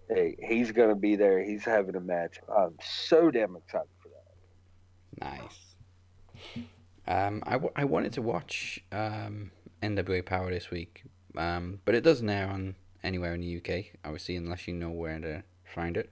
[0.09, 1.43] Hey, he's gonna be there.
[1.43, 2.39] He's having a match.
[2.55, 5.39] I'm so damn excited for that.
[5.39, 6.65] Nice.
[7.07, 11.03] Um, I, w- I wanted to watch um, NWA Power this week,
[11.37, 15.19] um, but it doesn't air on anywhere in the UK, obviously, unless you know where
[15.19, 15.43] to
[15.73, 16.09] find it.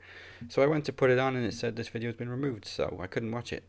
[0.47, 2.65] So I went to put it on, and it said this video has been removed,
[2.65, 3.63] so I couldn't watch it.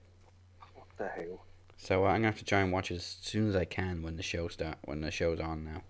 [0.75, 1.45] What the hell?
[1.77, 4.03] So uh, I'm gonna have to try and watch it as soon as I can
[4.03, 5.83] when the show start when the show's on now.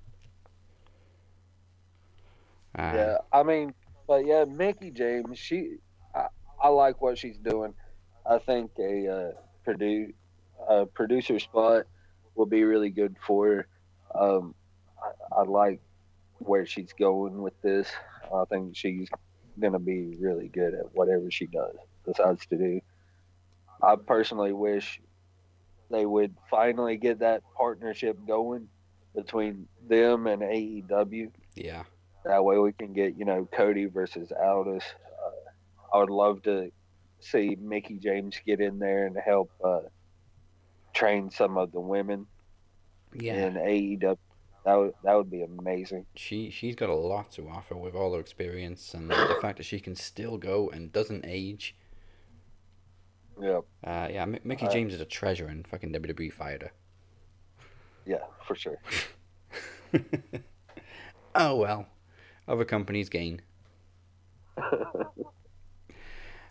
[2.78, 3.72] Uh, yeah, I mean,
[4.06, 5.76] but yeah, Mickie James, she,
[6.14, 6.26] I,
[6.62, 7.72] I like what she's doing.
[8.28, 9.32] I think a uh,
[9.66, 10.12] produ-
[10.68, 11.84] a producer spot
[12.34, 13.68] will be really good for her.
[14.14, 14.54] Um,
[15.02, 15.80] I, I like
[16.38, 17.88] where she's going with this.
[18.34, 19.08] I think she's
[19.58, 22.80] gonna be really good at whatever she does decides to do.
[23.82, 25.00] I personally wish
[25.90, 28.68] they would finally get that partnership going
[29.14, 31.30] between them and AEW.
[31.54, 31.84] Yeah.
[32.24, 34.82] That way we can get, you know, Cody versus Aldis.
[35.24, 36.70] Uh, I would love to
[37.20, 39.80] see Mickie James get in there and help uh,
[40.92, 42.26] train some of the women
[43.14, 43.46] Yeah.
[43.46, 44.16] in AEW.
[44.64, 46.06] That would, that would be amazing.
[46.16, 49.62] She she's got a lot to offer with all her experience and the fact that
[49.62, 51.76] she can still go and doesn't age.
[53.40, 53.60] Yeah.
[53.84, 56.72] Uh, yeah, M- Mickie Uh, James is a treasure and fucking WWE fired her.
[58.06, 58.78] Yeah, for sure.
[61.38, 61.86] Oh well,
[62.48, 63.42] other companies gain.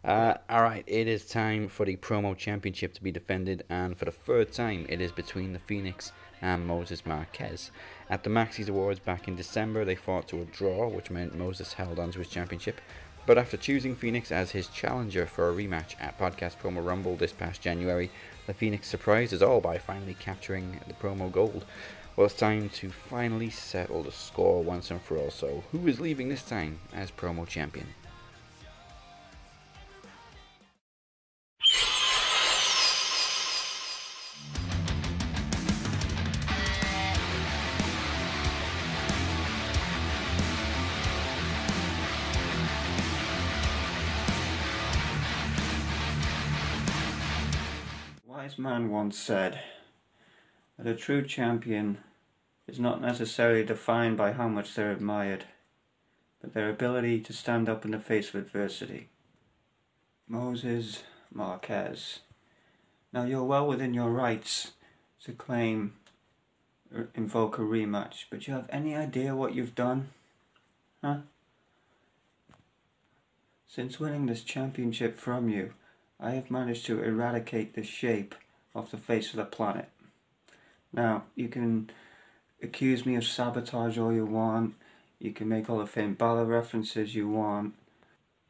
[0.04, 4.06] Uh, all right, it is time for the promo championship to be defended, and for
[4.06, 6.12] the third time, it is between the Phoenix
[6.44, 7.72] and Moses Marquez.
[8.08, 11.74] At the Maxis Awards back in December, they fought to a draw, which meant Moses
[11.74, 12.82] held onto his championship.
[13.26, 17.32] But after choosing Phoenix as his challenger for a rematch at Podcast Promo Rumble this
[17.32, 18.12] past January,
[18.46, 21.66] the Phoenix surprised us all by finally capturing the promo gold.
[22.16, 25.32] Well, it's time to finally settle the score once and for all.
[25.32, 27.88] So, who is leaving this time as promo champion?
[48.66, 49.60] Man once said
[50.76, 52.00] that a true champion
[52.68, 55.46] is not necessarily defined by how much they're admired,
[56.42, 59.08] but their ability to stand up in the face of adversity.
[60.28, 62.22] Moses Marquez.
[63.14, 64.72] Now you're well within your rights
[65.26, 65.94] to claim
[67.14, 70.10] invoke a rematch, but you have any idea what you've done?
[71.04, 71.18] Huh?
[73.68, 75.74] Since winning this championship from you,
[76.20, 78.34] I have managed to eradicate the shape
[78.76, 79.90] off the face of the planet.
[80.94, 81.90] Now, you can
[82.62, 84.76] accuse me of sabotage all you want,
[85.20, 87.74] you can make all the Balor references you want,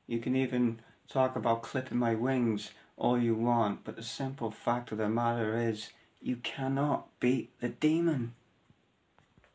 [0.07, 4.91] you can even talk about clipping my wings all you want, but the simple fact
[4.91, 5.89] of the matter is,
[6.21, 8.33] you cannot beat the demon.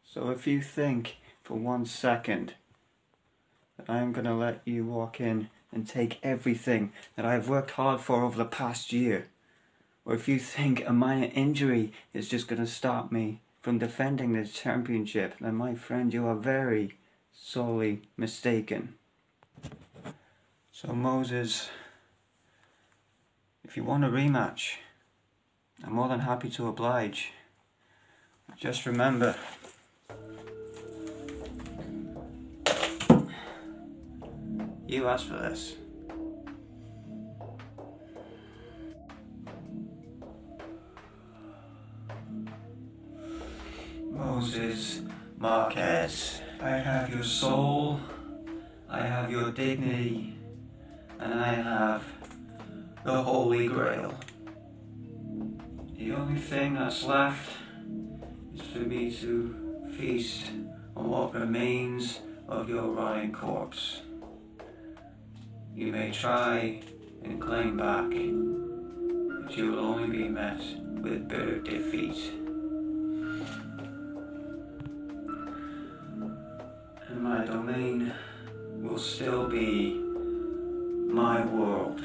[0.05, 2.55] So if you think for one second
[3.77, 8.23] that I'm gonna let you walk in and take everything that I've worked hard for
[8.23, 9.29] over the past year,
[10.05, 14.53] or if you think a minor injury is just gonna stop me from defending this
[14.53, 16.97] championship, then my friend, you are very
[17.33, 18.95] sorely mistaken.
[20.73, 21.69] So Moses,
[23.65, 24.77] if you want a rematch,
[25.85, 27.33] I'm more than happy to oblige.
[28.57, 29.37] Just remember,
[34.87, 35.75] you asked for this.
[44.41, 45.03] Moses
[45.37, 48.01] Marquez, I have your soul,
[48.89, 50.35] I have your dignity,
[51.19, 52.03] and I have
[53.05, 54.19] the Holy Grail.
[55.95, 57.51] The only thing that's left
[58.55, 60.47] is for me to feast
[60.97, 64.01] on what remains of your rotting corpse.
[65.75, 66.81] You may try
[67.25, 70.63] and claim back, but you will only be met
[71.03, 72.40] with bitter defeat.
[77.31, 78.13] My domain
[78.83, 79.95] will still be
[81.07, 82.01] my world.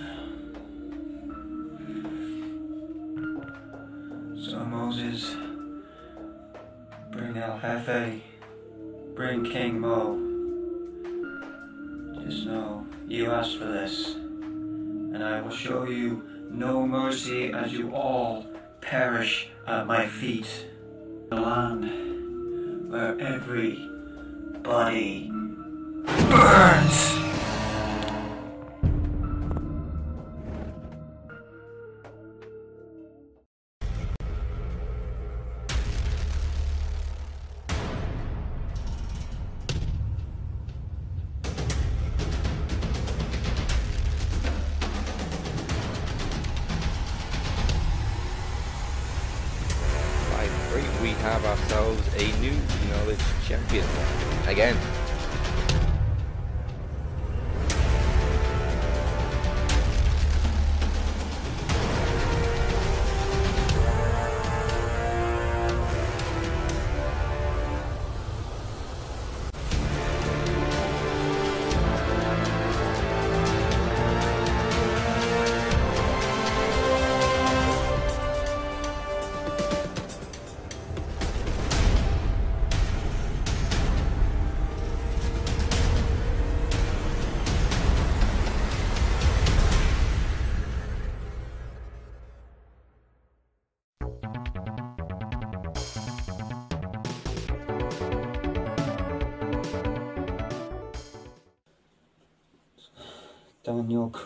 [4.40, 5.36] So Moses,
[7.10, 8.22] bring El Jefe,
[9.16, 10.22] bring King Mo.
[12.24, 16.22] Just know you asked for this, and I will show you
[16.52, 18.46] no mercy as you all
[18.80, 20.68] perish at my feet.
[21.32, 23.95] The land where every
[24.66, 25.30] body
[26.32, 27.25] burns.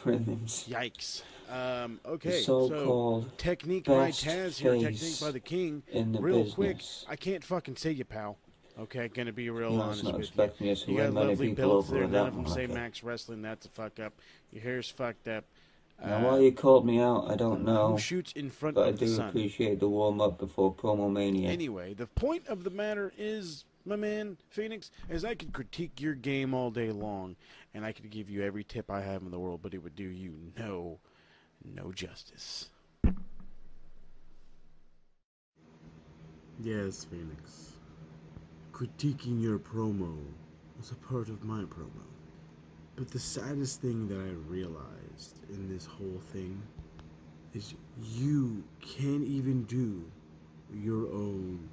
[0.03, 0.65] Crimmins.
[0.69, 1.23] Yikes.
[1.51, 5.81] Um, okay, so technique by Taz here, technique by the king.
[5.91, 7.05] in the real quick, business.
[7.09, 8.37] I can't fucking say you, pal.
[8.79, 10.31] Okay, gonna be real No, honest with
[10.61, 10.75] you.
[10.87, 12.07] you got lovely people builds over there.
[12.07, 12.73] None of them say okay.
[12.73, 13.41] Max Wrestling.
[13.41, 14.13] That's a fuck up.
[14.51, 15.43] Your hair's fucked up.
[16.01, 17.91] Now, Uh, why you called me out, I don't know.
[17.93, 21.11] Who shoots in front but I of the do appreciate the warm up before Promo
[21.11, 21.49] Mania.
[21.49, 26.13] Anyway, the point of the matter is, my man, Phoenix, is I could critique your
[26.13, 27.35] game all day long,
[27.73, 29.95] and I could give you every tip I have in the world, but it would
[29.95, 30.99] do you no,
[31.63, 32.69] no justice.
[36.61, 37.73] Yes, Phoenix.
[38.73, 40.17] Critiquing your promo
[40.77, 42.03] was a part of my promo.
[42.95, 46.61] But the saddest thing that I realized in this whole thing
[47.53, 50.03] is you can't even do
[50.73, 51.69] your own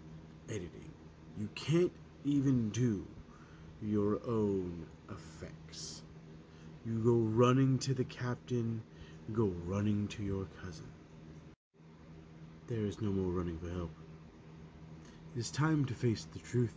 [0.49, 0.93] editing.
[1.39, 1.93] You can't
[2.25, 3.05] even do
[3.83, 6.03] your own effects.
[6.85, 8.83] You go running to the captain,
[9.29, 10.87] you go running to your cousin.
[12.69, 13.91] There is no more running for help.
[15.35, 16.75] It is time to face the truth.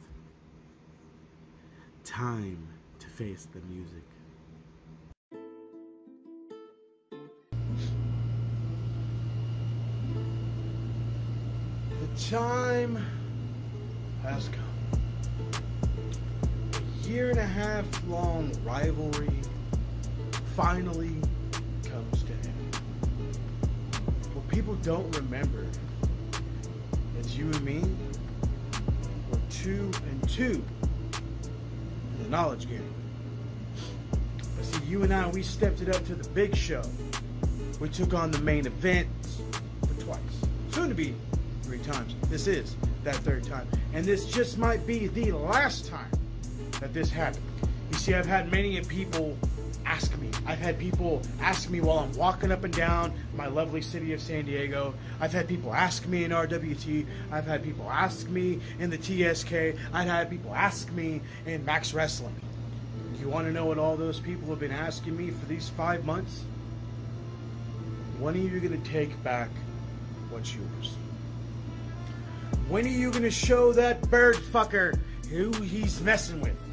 [2.04, 2.68] Time
[3.00, 4.04] to face the music.
[12.02, 13.04] The time
[14.24, 14.69] has come.
[17.10, 19.32] Year and a half long rivalry
[20.56, 21.16] finally
[21.84, 22.76] comes to end.
[24.36, 25.66] What people don't remember
[27.20, 27.82] is you and me
[29.32, 30.64] were two and two
[32.14, 32.94] in the knowledge game.
[34.56, 36.84] But see, you and I, we stepped it up to the big show.
[37.80, 39.08] We took on the main event
[39.82, 40.20] for twice.
[40.70, 41.16] Soon to be
[41.64, 42.14] three times.
[42.30, 43.68] This is that third time.
[43.96, 46.19] And this just might be the last time
[46.80, 47.46] that this happened.
[47.92, 49.38] You see, I've had many people
[49.86, 50.30] ask me.
[50.46, 54.22] I've had people ask me while I'm walking up and down my lovely city of
[54.22, 54.94] San Diego.
[55.20, 57.06] I've had people ask me in RWT.
[57.32, 59.78] I've had people ask me in the TSK.
[59.92, 62.36] I've had people ask me in Max Wrestling.
[63.20, 66.06] You want to know what all those people have been asking me for these five
[66.06, 66.44] months?
[68.20, 69.50] When are you going to take back
[70.30, 70.96] what's yours?
[72.68, 75.00] When are you going to show that bird fucker
[75.30, 76.69] who he's messing with?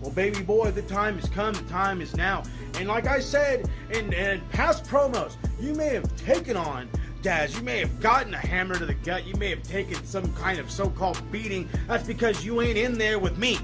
[0.00, 1.54] Well, baby boy, the time has come.
[1.54, 2.42] The time is now.
[2.78, 6.88] And like I said in, in past promos, you may have taken on
[7.22, 7.54] Daz.
[7.54, 9.26] You may have gotten a hammer to the gut.
[9.26, 11.68] You may have taken some kind of so called beating.
[11.86, 13.58] That's because you ain't in there with me.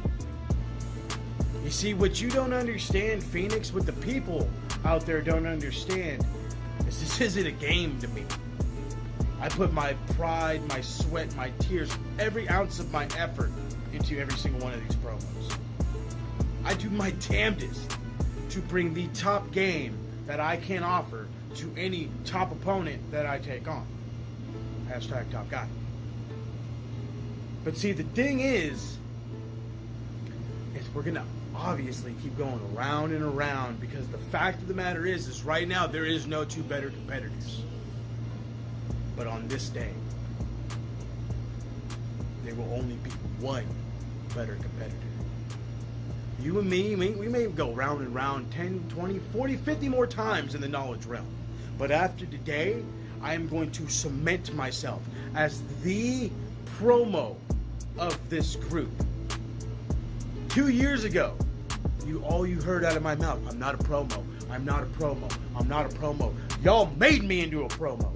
[1.65, 4.49] You see, what you don't understand, Phoenix, what the people
[4.85, 6.25] out there don't understand,
[6.87, 8.25] is this isn't a game to me.
[9.41, 13.51] I put my pride, my sweat, my tears, every ounce of my effort
[13.93, 15.36] into every single one of these promos.
[16.67, 17.97] I do my damnedest
[18.51, 19.97] to bring the top game
[20.27, 23.87] that I can offer to any top opponent that I take on.
[24.91, 25.69] Hashtag top guy.
[27.63, 28.99] But see, the thing is,
[30.75, 35.07] is we're gonna obviously keep going around and around because the fact of the matter
[35.07, 37.63] is, is right now there is no two better competitors.
[39.17, 39.93] But on this day,
[42.45, 43.67] there will only be one
[44.35, 45.06] better competitor.
[46.47, 50.55] You and me, we, may go round and round 10, 20, 40, 50 more times
[50.55, 51.27] in the knowledge realm.
[51.77, 52.85] But after today,
[53.21, 55.03] I am going to cement myself
[55.35, 56.31] as the
[56.79, 57.35] promo
[57.99, 58.93] of this group.
[60.49, 61.35] Two years ago,
[62.07, 64.23] you all you heard out of my mouth, I'm not a promo.
[64.49, 65.29] I'm not a promo.
[65.57, 66.33] I'm not a promo.
[66.63, 68.09] Y'all made me into a promo.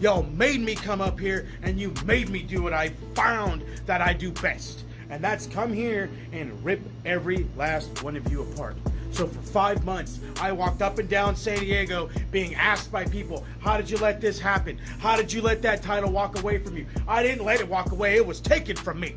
[0.00, 4.00] Y'all made me come up here and you made me do what I found that
[4.00, 4.84] I do best.
[5.12, 8.78] And that's come here and rip every last one of you apart.
[9.10, 13.44] So for five months, I walked up and down San Diego being asked by people,
[13.60, 14.78] how did you let this happen?
[15.00, 16.86] How did you let that title walk away from you?
[17.06, 19.14] I didn't let it walk away, it was taken from me.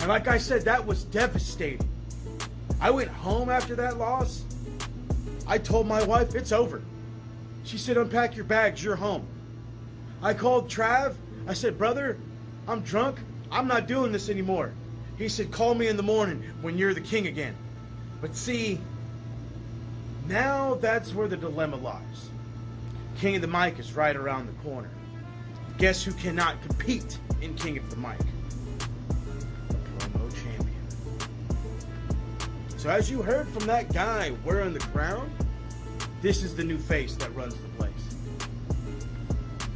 [0.00, 1.88] And like I said, that was devastating.
[2.78, 4.44] I went home after that loss.
[5.46, 6.82] I told my wife, it's over.
[7.64, 9.26] She said, unpack your bags, you're home.
[10.22, 11.14] I called Trav.
[11.48, 12.18] I said, brother,
[12.68, 13.18] I'm drunk.
[13.50, 14.74] I'm not doing this anymore.
[15.18, 17.54] He said, call me in the morning when you're the king again.
[18.20, 18.80] But see,
[20.28, 22.30] now that's where the dilemma lies.
[23.18, 24.90] King of the Mic is right around the corner.
[25.78, 28.18] Guess who cannot compete in King of the Mic?
[29.68, 30.70] The promo champion.
[32.76, 35.30] So as you heard from that guy wearing the crown,
[36.20, 37.92] this is the new face that runs the place.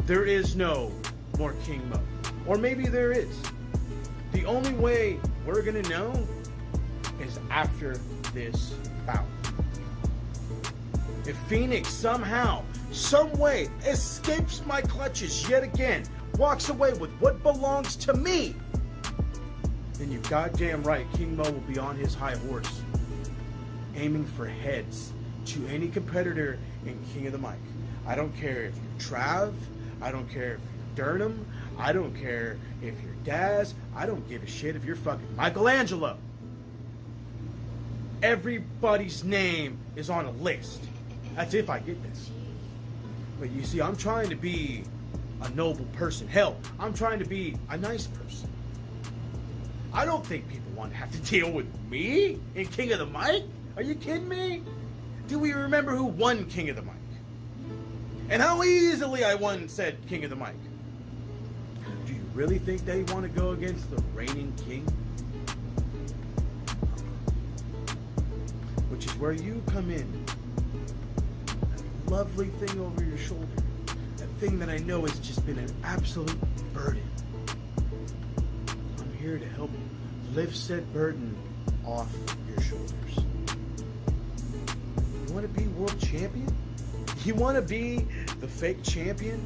[0.05, 0.93] There is no
[1.39, 2.01] more King Mo.
[2.47, 3.41] Or maybe there is.
[4.33, 6.13] The only way we're gonna know
[7.21, 7.97] is after
[8.33, 8.75] this
[9.07, 9.25] bout.
[11.27, 16.05] If Phoenix somehow, some way escapes my clutches yet again,
[16.39, 18.55] walks away with what belongs to me,
[19.95, 22.81] then you're goddamn right, King Mo will be on his high horse,
[23.97, 25.13] aiming for heads
[25.45, 27.59] to any competitor in King of the Mic.
[28.07, 29.53] I don't care if you're Trav,
[30.01, 30.61] I don't care if
[30.97, 31.47] you're Durham,
[31.79, 36.17] I don't care if you're Daz, I don't give a shit if you're fucking Michelangelo.
[38.23, 40.81] Everybody's name is on a list.
[41.37, 42.31] That's if I get this.
[43.39, 44.85] But you see, I'm trying to be
[45.43, 46.29] a noble person.
[46.29, 48.51] Hell, I'm trying to be a nice person.
[49.93, 53.07] I don't think people want to have to deal with me in King of the
[53.07, 53.45] Mic.
[53.77, 54.63] Are you kidding me?
[55.29, 56.95] Do we remember who won King of the Mic?
[58.29, 60.55] And how easily I won said King of the Mic.
[62.35, 64.83] Really think they want to go against the reigning king?
[68.89, 70.25] Which is where you come in.
[71.47, 73.47] That lovely thing over your shoulder.
[74.19, 76.39] That thing that I know has just been an absolute
[76.73, 77.03] burden.
[78.99, 79.71] I'm here to help
[80.33, 81.37] lift said burden
[81.85, 82.09] off
[82.49, 83.17] your shoulders.
[85.27, 86.55] You want to be world champion?
[87.23, 88.07] You want to be
[88.41, 89.45] the fake champion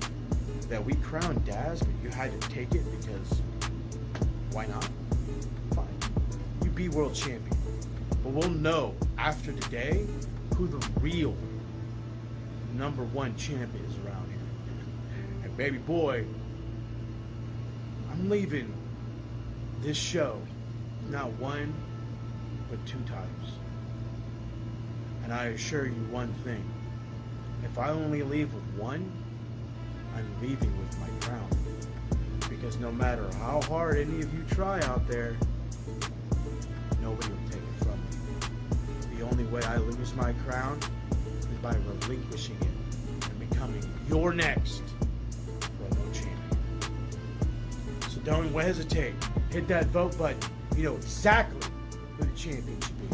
[0.69, 3.43] that we crowned Daz, but you had to take it because
[4.53, 4.89] Why not?
[5.75, 5.99] Fine.
[6.63, 7.57] You be world champion.
[8.23, 10.07] But we'll know after today
[10.57, 11.35] who the real
[12.75, 14.39] number one champ is around here.
[15.45, 16.25] And baby boy,
[18.11, 18.73] I'm leaving
[19.83, 20.41] this show
[21.11, 21.75] not one,
[22.71, 23.53] but two times.
[25.25, 26.65] And I assure you one thing.
[27.65, 29.11] If I only leave with one,
[30.15, 31.49] I'm leaving with my crown.
[32.49, 35.37] Because no matter how hard any of you try out there,
[37.01, 37.99] nobody will take it from
[39.11, 39.19] me.
[39.19, 40.79] The only way I lose my crown
[41.41, 44.83] is by relinquishing it and becoming your next
[45.81, 46.39] world champion.
[48.09, 49.15] So don't hesitate.
[49.51, 50.39] Hit that vote button.
[50.77, 51.61] You know exactly
[52.19, 53.14] who the champion should be.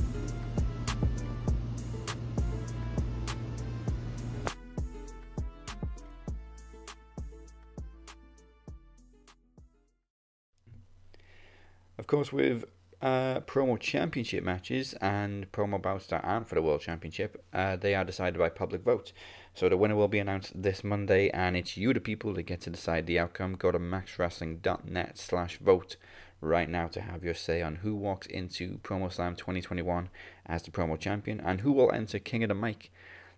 [12.10, 12.64] Course, with
[13.00, 17.94] uh, promo championship matches and promo bouts that aren't for the World Championship, uh, they
[17.94, 19.12] are decided by public vote.
[19.54, 22.62] So the winner will be announced this Monday, and it's you, the people, that get
[22.62, 23.54] to decide the outcome.
[23.54, 25.94] Go to maxwrestling.net slash vote
[26.40, 30.08] right now to have your say on who walks into Promo Slam 2021
[30.46, 32.90] as the promo champion and who will enter King of the Mic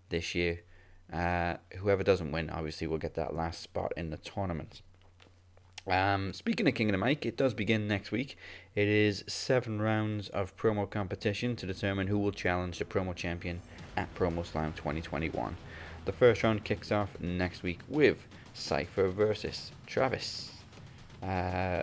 [0.09, 0.63] this year.
[1.13, 4.81] Uh, whoever doesn't win, obviously, will get that last spot in the tournament.
[5.87, 8.37] Um, speaking of King of the Mic, it does begin next week.
[8.75, 13.61] It is seven rounds of promo competition to determine who will challenge the promo champion
[13.97, 15.57] at Promo Slam 2021.
[16.05, 20.53] The first round kicks off next week with Cypher versus Travis.
[21.21, 21.83] Uh,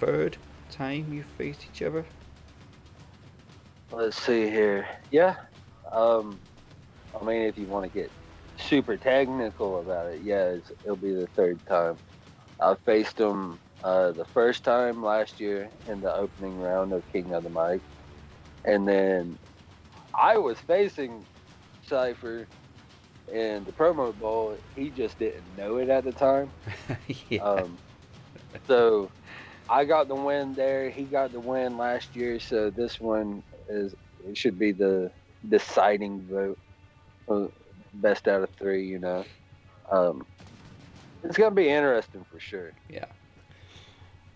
[0.00, 0.36] third
[0.70, 2.04] time you faced each other?
[3.92, 4.88] Let's see here.
[5.12, 5.36] Yeah.
[5.92, 6.38] Um,
[7.20, 8.10] I mean, if you want to get
[8.58, 11.96] super technical about it, yeah, it'll be the third time.
[12.62, 17.34] I faced him uh, the first time last year in the opening round of King
[17.34, 17.82] of the Mic,
[18.64, 19.38] and then
[20.18, 21.26] I was facing
[21.82, 22.48] Cypher
[23.32, 24.58] in the promo bowl.
[24.74, 26.52] He just didn't know it at the time.
[27.30, 27.40] yeah.
[27.40, 27.80] Um,
[28.66, 29.12] so
[29.68, 30.90] I got the win there.
[30.90, 32.40] He got the win last year.
[32.40, 33.94] So this one is
[34.26, 35.12] it should be the
[35.48, 36.58] deciding vote,
[37.30, 37.48] uh,
[37.92, 38.86] best out of three.
[38.86, 39.24] You know,
[39.90, 40.26] um,
[41.24, 42.72] it's gonna be interesting for sure.
[42.88, 43.06] Yeah.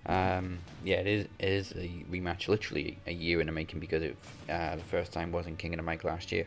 [0.06, 1.24] Um, yeah, it is.
[1.38, 4.16] It is a rematch, literally a year in the making, because it
[4.48, 6.46] uh, the first time was in King of the Mic last year.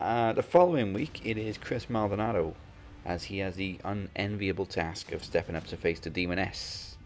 [0.00, 2.54] Uh, the following week, it is Chris Maldonado,
[3.04, 6.96] as he has the unenviable task of stepping up to face the Demon S.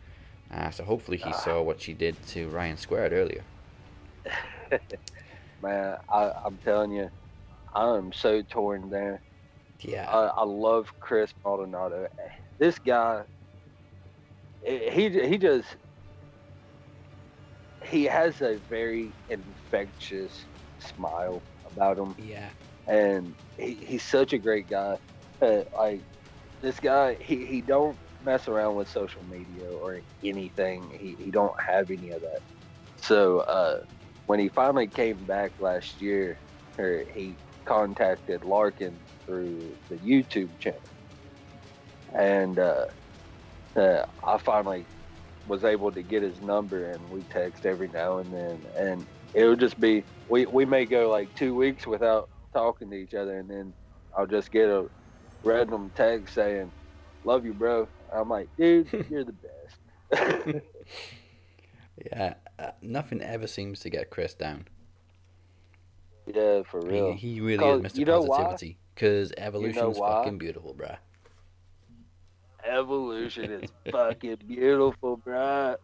[0.53, 3.43] Uh, so hopefully he saw what she did to Ryan Squared earlier.
[5.63, 7.09] Man, I, I'm telling you,
[7.75, 9.23] I'm so torn there.
[9.85, 10.09] Yeah.
[10.09, 12.07] I, I love Chris Maldonado.
[12.59, 13.25] This guy,
[14.65, 15.77] he he just
[17.85, 20.47] he has a very infectious
[20.79, 22.15] smile about him.
[22.19, 22.53] Yeah.
[22.89, 24.99] and he, he's such a great guy.
[25.43, 26.05] Uh, like
[26.63, 30.91] this guy, he, he don't mess around with social media or anything.
[30.99, 32.41] He, he don't have any of that.
[32.97, 33.81] So uh,
[34.27, 36.41] when he finally came back last year,
[36.79, 40.81] or he contacted Larkin through the YouTube channel,
[42.15, 42.87] and uh,
[43.77, 44.85] uh, I finally
[45.47, 49.47] was able to get his number, and we text every now and then, and it
[49.47, 53.39] would just be we we may go like two weeks without talking to each other,
[53.39, 53.73] and then
[54.17, 54.89] I'll just get a
[55.43, 56.71] random text saying,
[57.25, 59.35] "Love you, bro." I'm like, dude, you're the
[60.13, 60.63] best.
[61.97, 64.67] Yeah, uh, nothing ever seems to get Chris down.
[66.27, 67.13] yeah, for real.
[67.13, 67.99] He, he really is Mr.
[67.99, 68.57] you know why?
[68.95, 70.17] Because evolution's why?
[70.23, 70.97] fucking beautiful, bruh.
[72.65, 75.77] Evolution is fucking beautiful, bro.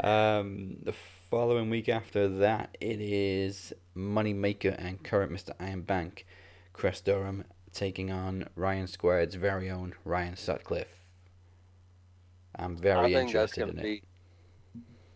[0.00, 0.94] Um, the
[1.30, 5.52] following week after that, it is Moneymaker and current Mr.
[5.58, 6.24] Iron Bank,
[6.72, 11.04] Chris Durham, taking on Ryan Squared's very own Ryan Sutcliffe.
[12.56, 13.82] I'm very interested in it.
[13.82, 14.02] be.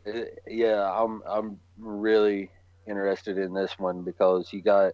[0.04, 2.50] it- Yeah, I'm I'm really
[2.86, 4.92] interested in this one because you got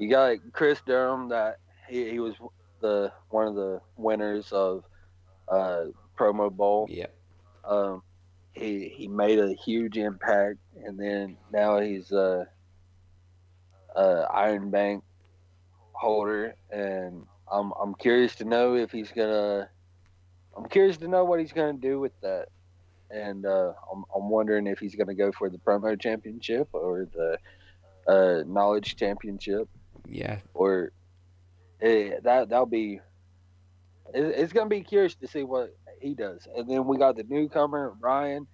[0.00, 1.58] you got Chris Durham that
[1.88, 2.34] he, he was
[2.80, 4.84] the one of the winners of
[5.46, 5.84] uh,
[6.18, 6.86] promo bowl.
[6.88, 7.14] Yep.
[7.64, 8.02] Um,
[8.52, 12.48] he he made a huge impact, and then now he's a,
[13.94, 15.04] a Iron Bank
[15.92, 19.68] holder, and I'm I'm curious to know if he's gonna.
[20.56, 22.46] I'm curious to know what he's gonna do with that,
[23.10, 27.38] and uh, I'm I'm wondering if he's gonna go for the promo championship or the
[28.10, 29.68] uh, knowledge championship,
[30.08, 30.92] Yeah, or
[31.80, 33.00] eh, that that'll be.
[34.14, 36.46] It, it's gonna be curious to see what he does.
[36.56, 38.46] And then we got the newcomer Ryan,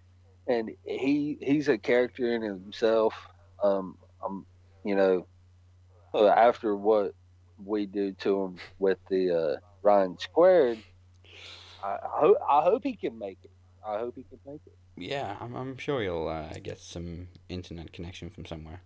[0.47, 3.15] and he he's a character in himself.
[3.63, 4.47] Um, I'm,
[4.85, 5.27] you know,
[6.15, 7.15] uh, after what
[7.65, 10.79] we do to him with the uh, Ryan Squared,
[11.83, 13.51] I, I hope I hope he can make it.
[13.87, 14.77] I hope he can make it.
[14.97, 18.81] Yeah, I'm, I'm sure he'll uh, get some internet connection from somewhere.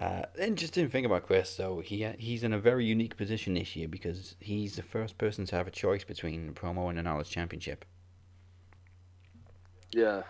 [0.00, 3.88] Uh, interesting thing about Chris, though, he he's in a very unique position this year
[3.88, 7.30] because he's the first person to have a choice between the promo and the knowledge
[7.30, 7.84] championship.
[9.92, 10.22] Yeah.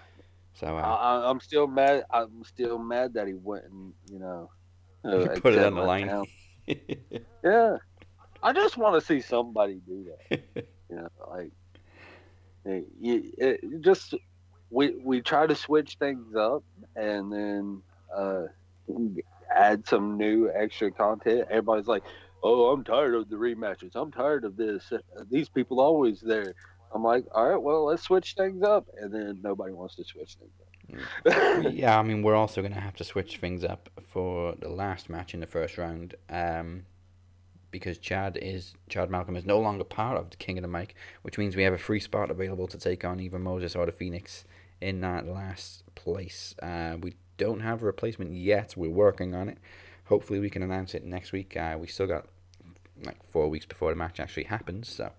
[0.55, 2.05] So uh, I, I'm still mad.
[2.11, 4.51] I'm still mad that he wouldn't, you know,
[5.05, 6.25] uh, put it on the line.
[7.45, 7.77] yeah,
[8.43, 10.43] I just want to see somebody do that.
[10.91, 11.53] you know, like
[12.65, 14.15] it, it, it just
[14.71, 16.63] we we try to switch things up
[16.97, 17.83] and then
[18.15, 18.43] uh,
[19.57, 21.47] add some new extra content.
[21.51, 22.03] Everybody's like,
[22.43, 23.93] "Oh, I'm tired of the rematches.
[23.95, 24.93] I'm tired of this.
[25.31, 26.55] These people always there."
[26.95, 30.37] I'm like, "All right, well, let's switch things up," and then nobody wants to switch
[30.37, 31.73] things up.
[31.73, 35.09] yeah, I mean, we're also going to have to switch things up for the last
[35.09, 36.85] match in the first round, um,
[37.71, 40.95] because Chad is Chad Malcolm is no longer part of the King of the Mic,
[41.23, 43.93] which means we have a free spot available to take on either Moses or the
[43.93, 44.45] Phoenix
[44.83, 46.55] in that last place.
[46.61, 48.75] Uh, we don't have a replacement yet.
[48.77, 49.59] We're working on it.
[50.07, 51.57] Hopefully, we can announce it next week.
[51.57, 52.27] Uh, we still got
[53.05, 55.11] like four weeks before the match actually happens, so.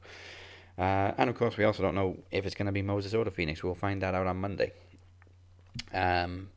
[0.77, 3.23] Uh, and of course, we also don't know if it's going to be Moses or
[3.23, 3.63] the Phoenix.
[3.63, 4.73] We'll find that out on Monday.
[5.93, 6.49] Um,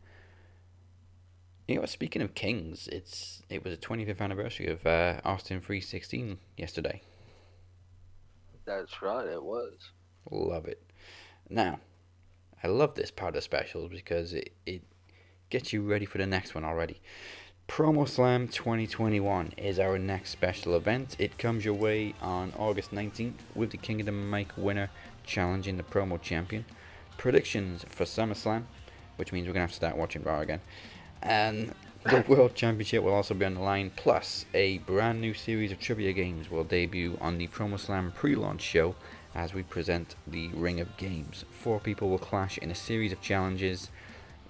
[1.69, 6.39] you know, speaking of kings, it's it was the 25th anniversary of uh, Austin 316
[6.57, 7.03] yesterday.
[8.65, 9.91] That's right, it was.
[10.31, 10.83] Love it.
[11.49, 11.81] Now,
[12.63, 14.83] I love this part of specials because it, it
[15.51, 17.01] gets you ready for the next one already.
[17.69, 21.17] Promo Slam 2021 is our next special event.
[21.19, 24.91] It comes your way on August 19th with the King of the Mic winner
[25.25, 26.65] challenging the promo champion.
[27.19, 28.65] Predictions for SummerSlam,
[29.17, 30.61] which means we're going to have to start watching Raw again.
[31.23, 31.75] And
[32.05, 35.81] the World Championship will also be on the line, plus a brand new series of
[35.81, 38.95] trivia games will debut on the Promo Slam pre-launch show
[39.35, 41.45] as we present the Ring of Games.
[41.51, 43.91] Four people will clash in a series of challenges,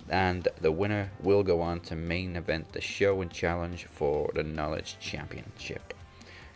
[0.09, 4.43] and the winner will go on to main event the show and challenge for the
[4.43, 5.95] Knowledge Championship.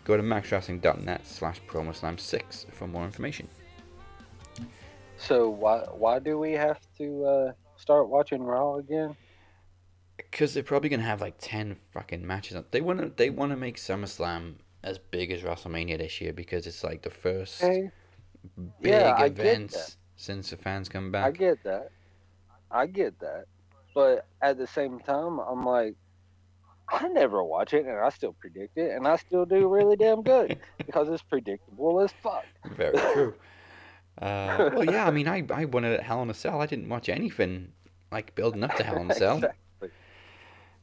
[0.05, 3.49] Go to maxwrestling.net slash promoslam6 for more information.
[5.17, 9.15] So why why do we have to uh, start watching Raw again?
[10.17, 12.57] Because they're probably gonna have like ten fucking matches.
[12.57, 16.83] on- They wanna they wanna make SummerSlam as big as WrestleMania this year because it's
[16.83, 17.91] like the first big
[18.81, 21.27] Yeah, event since the fans come back.
[21.27, 21.91] I get that.
[22.71, 23.45] I get that.
[23.95, 25.95] But at the same time, I'm like,
[26.89, 30.23] I never watch it, and I still predict it, and I still do really damn
[30.23, 32.45] good because it's predictable as fuck.
[32.77, 33.35] Very true.
[34.21, 36.61] Uh, well, yeah, I mean, I I won it at Hell in a Cell.
[36.61, 37.73] I didn't watch anything
[38.11, 39.37] like building up to Hell in a Cell.
[39.79, 39.91] exactly.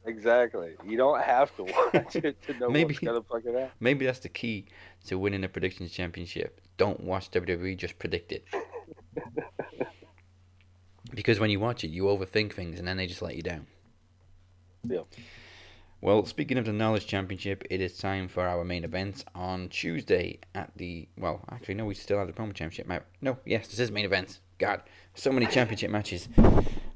[0.06, 0.70] Exactly.
[0.86, 3.70] You don't have to watch it to know Maybe- what's gonna fucking happen.
[3.80, 4.66] Maybe that's the key
[5.06, 6.60] to winning the predictions championship.
[6.78, 8.44] Don't watch WWE, just predict it.
[11.14, 13.66] Because when you watch it, you overthink things and then they just let you down.
[14.88, 15.02] Yeah.
[16.00, 20.38] Well, speaking of the Knowledge Championship, it is time for our main event on Tuesday
[20.54, 21.08] at the.
[21.18, 22.86] Well, actually, no, we still have the Promo Championship.
[22.86, 24.38] ma- No, yes, this is main event.
[24.58, 24.82] God,
[25.14, 26.28] so many championship matches.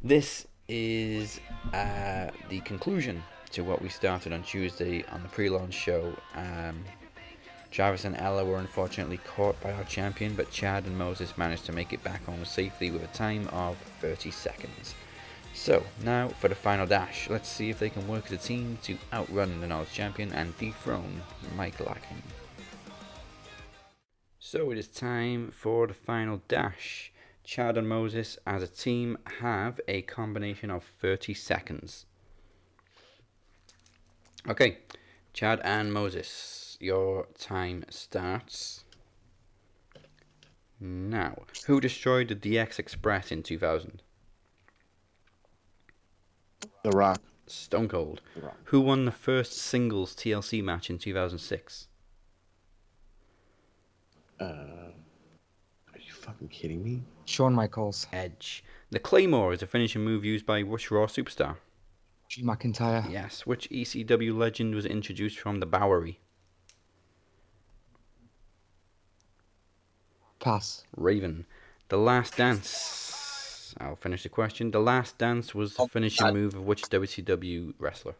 [0.05, 1.41] This is
[1.75, 6.15] uh, the conclusion to what we started on Tuesday on the pre launch show.
[6.37, 6.85] Um,
[7.73, 11.73] Jarvis and Ella were unfortunately caught by our champion, but Chad and Moses managed to
[11.73, 14.95] make it back home safely with a time of 30 seconds.
[15.55, 17.31] So, now for the final dash.
[17.31, 20.57] Let's see if they can work as a team to outrun the Knowledge Champion and
[20.59, 21.23] dethrone
[21.57, 22.23] Mike Larkin.
[24.39, 27.11] So, it is time for the final dash.
[27.43, 32.05] Chad and Moses as a team have a combination of 30 seconds.
[34.47, 34.79] Okay,
[35.33, 38.85] Chad and Moses, your time starts
[40.81, 41.37] now.
[41.67, 44.03] Who destroyed the DX Express in 2000?
[46.83, 47.21] The Rock.
[47.47, 48.21] Stone Cold.
[48.35, 48.57] The Rock.
[48.65, 51.89] Who won the first singles TLC match in 2006?
[54.41, 57.03] Uh, are you fucking kidding me?
[57.27, 58.07] Shawn Michaels.
[58.13, 58.65] Edge.
[58.91, 61.57] The Claymore is a finishing move used by which Raw superstar?
[62.29, 63.09] Drew McIntyre.
[63.11, 63.47] Yes.
[63.47, 66.22] Which ECW legend was introduced from the Bowery?
[70.43, 70.85] Pass.
[70.97, 71.47] Raven.
[71.89, 73.75] The Last Dance.
[73.81, 74.71] I'll finish the question.
[74.71, 76.35] The Last Dance was the finishing God.
[76.35, 78.15] move of which WCW wrestler?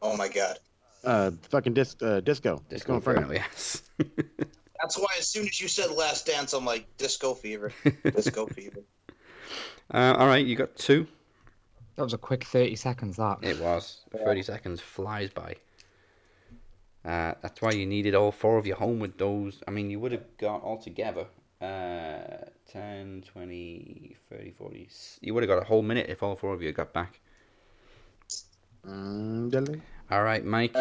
[0.00, 0.58] Oh my god.
[1.04, 2.62] Uh, fucking dis- uh, disco.
[2.70, 3.20] Disco Inferno.
[3.20, 3.82] Inferno, yes.
[3.98, 4.10] That's
[4.80, 7.70] That's why as soon as you said Last Dance, I'm like Disco Fever,
[8.14, 8.80] Disco Fever.
[9.92, 11.06] Uh, all right, you got two.
[11.96, 13.38] That was a quick 30 seconds, that.
[13.42, 13.98] It was.
[14.24, 15.56] 30 seconds flies by.
[17.04, 19.62] Uh, that's why you needed all four of you home with those.
[19.66, 21.26] I mean, you would have got all together
[21.60, 24.88] uh, 10, 20, 30, 40.
[25.20, 27.20] You would have got a whole minute if all four of you got back.
[30.10, 30.74] All right, Mike.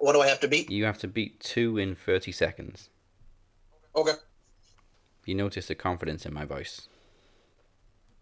[0.00, 0.70] What do I have to beat?
[0.70, 2.90] You have to beat two in 30 seconds.
[3.94, 4.12] Okay.
[5.24, 6.88] You notice the confidence in my voice.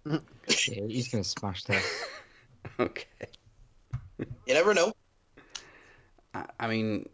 [0.68, 1.82] Yeah, he's gonna smash that.
[2.78, 3.06] Okay.
[4.18, 4.92] You never know.
[6.34, 7.08] I, I mean,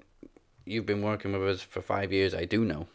[0.65, 2.35] you've been working with us for five years.
[2.35, 2.87] I do know.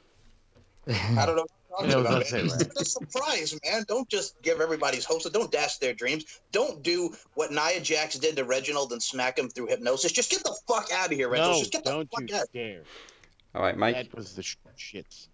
[0.88, 1.46] I don't know.
[1.70, 2.62] What you're was talking about about, man.
[2.62, 3.84] It's a surprise, man.
[3.86, 5.30] Don't just give everybody's hopes.
[5.30, 6.40] Don't dash their dreams.
[6.54, 10.14] Don't do what Nia Jax did to Reginald and smack him through hypnosis.
[10.14, 11.56] Just get the fuck out of here, Reginald.
[11.56, 12.48] No, just get the don't fuck you out.
[12.54, 12.84] dare.
[13.54, 13.96] All right, Mike.
[13.96, 15.28] That was the sh- shits.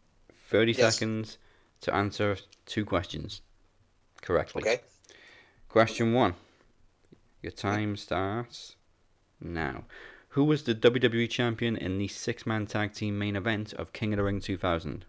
[0.49, 0.95] 30 Yes.
[0.95, 1.37] seconds
[1.81, 3.41] to answer two questions
[4.23, 4.63] correctly.
[4.63, 4.81] Okay.
[5.69, 6.33] Question one.
[7.43, 8.75] Your time starts
[9.39, 9.85] now.
[10.31, 14.13] Who was the WWE champion in the six man tag team main event of King
[14.13, 15.03] of the Ring 2000?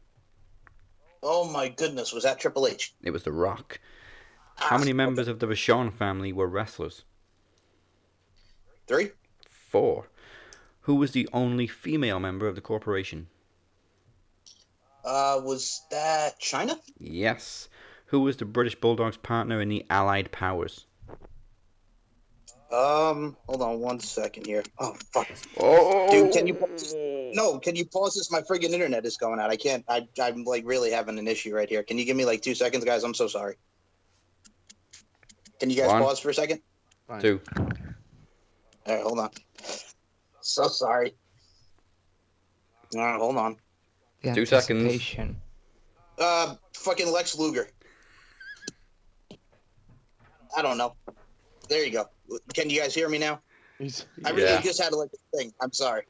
[1.22, 2.92] Oh my goodness, was that Triple H?
[3.04, 3.78] It was The Rock.
[4.56, 7.04] How many members of the Vachon family were wrestlers?
[8.88, 9.12] Three.
[9.48, 10.08] Four.
[10.82, 13.28] Who was the only female member of the corporation?
[15.04, 16.80] Uh, was that Chyna?
[16.98, 17.68] Yes.
[18.06, 20.86] Who was the British Bulldog's partner in the Allied Powers?
[22.72, 24.62] Um, hold on one second here.
[24.78, 25.28] Oh fuck.
[25.60, 27.36] Oh, dude, can you pause this?
[27.36, 27.58] no?
[27.58, 28.30] Can you pause this?
[28.30, 29.50] My friggin' internet is going out.
[29.50, 29.84] I can't.
[29.88, 31.82] I, I'm like really having an issue right here.
[31.82, 33.04] Can you give me like two seconds, guys?
[33.04, 33.56] I'm so sorry.
[35.60, 36.02] Can you guys One.
[36.02, 36.60] pause for a second?
[37.20, 37.40] Two.
[37.56, 37.66] All
[38.86, 39.30] right, hold on.
[40.44, 41.14] So sorry.
[42.96, 43.56] All right, hold on.
[44.22, 44.82] The Two seconds.
[44.82, 45.36] anticipation.
[46.18, 47.68] Uh, fucking Lex Luger.
[50.56, 50.96] I don't know.
[51.68, 52.06] There you go.
[52.54, 53.40] Can you guys hear me now?
[54.24, 54.60] I really Yeah.
[54.60, 55.52] just had to like thing.
[55.60, 56.04] I'm sorry.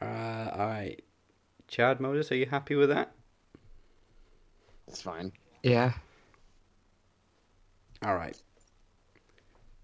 [0.00, 1.02] Uh, all right.
[1.68, 3.12] Chad Moses, are you happy with that?
[4.88, 5.32] It's fine.
[5.62, 5.92] Yeah.
[8.04, 8.36] All right.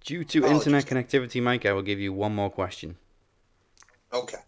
[0.05, 2.97] Due to Oh, internet connectivity, Mike, I will give you one more question.
[4.13, 4.39] Okay.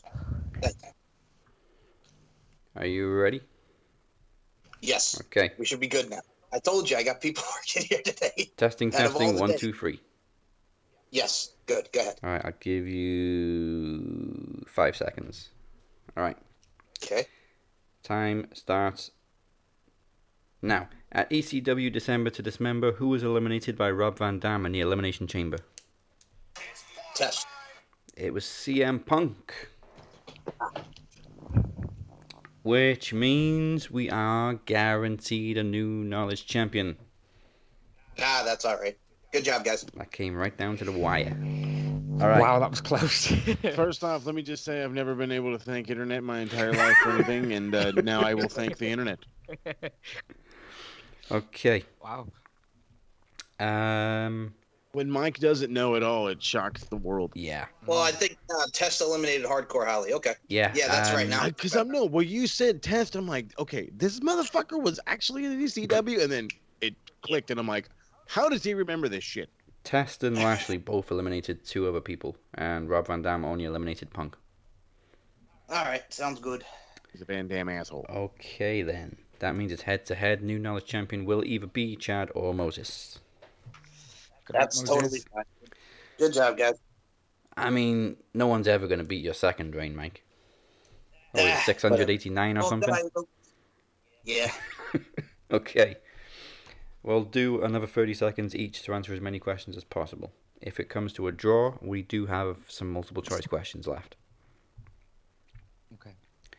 [2.76, 3.42] Are you ready?
[4.80, 5.20] Yes.
[5.22, 5.52] Okay.
[5.58, 6.20] We should be good now.
[6.52, 8.51] I told you I got people working here today.
[8.56, 9.39] Testing, Out of all testing.
[9.40, 10.01] One, days- two, three.
[11.10, 11.51] Yes.
[11.66, 11.89] Good.
[11.93, 12.20] Go ahead.
[12.22, 12.44] All right.
[12.44, 15.51] I'll give you five seconds.
[16.16, 16.36] All right.
[17.02, 17.24] Okay.
[18.02, 19.10] Time starts
[20.62, 20.89] now.
[21.12, 25.27] At ECW December to Dismember, who was eliminated by Rob Van Dam in the Elimination
[25.27, 25.59] Chamber?
[27.14, 27.47] Test.
[28.16, 29.68] It was CM Punk.
[32.62, 36.96] Which means we are guaranteed a new knowledge champion.
[38.18, 38.98] Ah, that's all right.
[39.32, 39.86] Good job, guys.
[39.94, 41.36] That came right down to the wire.
[42.20, 42.40] All right.
[42.40, 43.26] Wow, that was close.
[43.74, 46.72] First off, let me just say I've never been able to thank internet my entire
[46.72, 49.18] life for anything, and uh, now I will thank the internet.
[51.30, 51.84] Okay.
[52.02, 52.26] Wow.
[53.58, 54.54] Um.
[54.92, 57.32] When Mike doesn't know it all, it shocks the world.
[57.36, 57.66] Yeah.
[57.86, 60.12] Well, I think uh, Test eliminated Hardcore Holly.
[60.12, 60.34] Okay.
[60.48, 60.72] Yeah.
[60.74, 61.44] Yeah, that's right um, now.
[61.44, 63.14] Because I'm no, well, you said test.
[63.14, 66.48] I'm like, okay, this motherfucker was actually in the ECW, and then
[66.80, 67.88] it clicked, and I'm like,
[68.26, 69.48] how does he remember this shit?
[69.84, 74.36] Test and Lashley both eliminated two other people, and Rob Van Dam only eliminated Punk.
[75.68, 76.02] All right.
[76.12, 76.64] Sounds good.
[77.12, 78.06] He's a Van Dam asshole.
[78.10, 79.16] Okay, then.
[79.38, 80.42] That means it's head to head.
[80.42, 83.18] New knowledge champion will either be Chad or Moses.
[84.52, 85.44] That's totally fine.
[86.18, 86.74] Good job, guys.
[87.56, 90.24] I mean, no one's ever going to beat your second reign, Mike.
[91.35, 93.10] Oh, it's 689 or something?
[94.24, 94.52] Yeah.
[95.52, 95.97] Okay.
[97.02, 100.32] We'll do another 30 seconds each to answer as many questions as possible.
[100.60, 104.14] If it comes to a draw, we do have some multiple choice questions left.
[105.94, 106.14] Okay.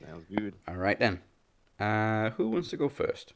[0.06, 0.56] Sounds good.
[0.68, 1.22] All right, then.
[1.80, 3.34] Uh, who wants to go first?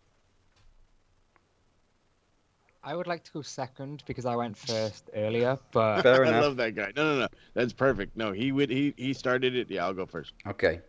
[2.86, 6.44] I would like to go second because I went first earlier, but Fair I enough.
[6.44, 6.92] love that guy.
[6.96, 7.28] No, no, no.
[7.56, 8.16] That's perfect.
[8.16, 8.70] No, he would.
[8.70, 9.70] He he started it.
[9.72, 10.34] Yeah, I'll go first.
[10.48, 10.80] Okay.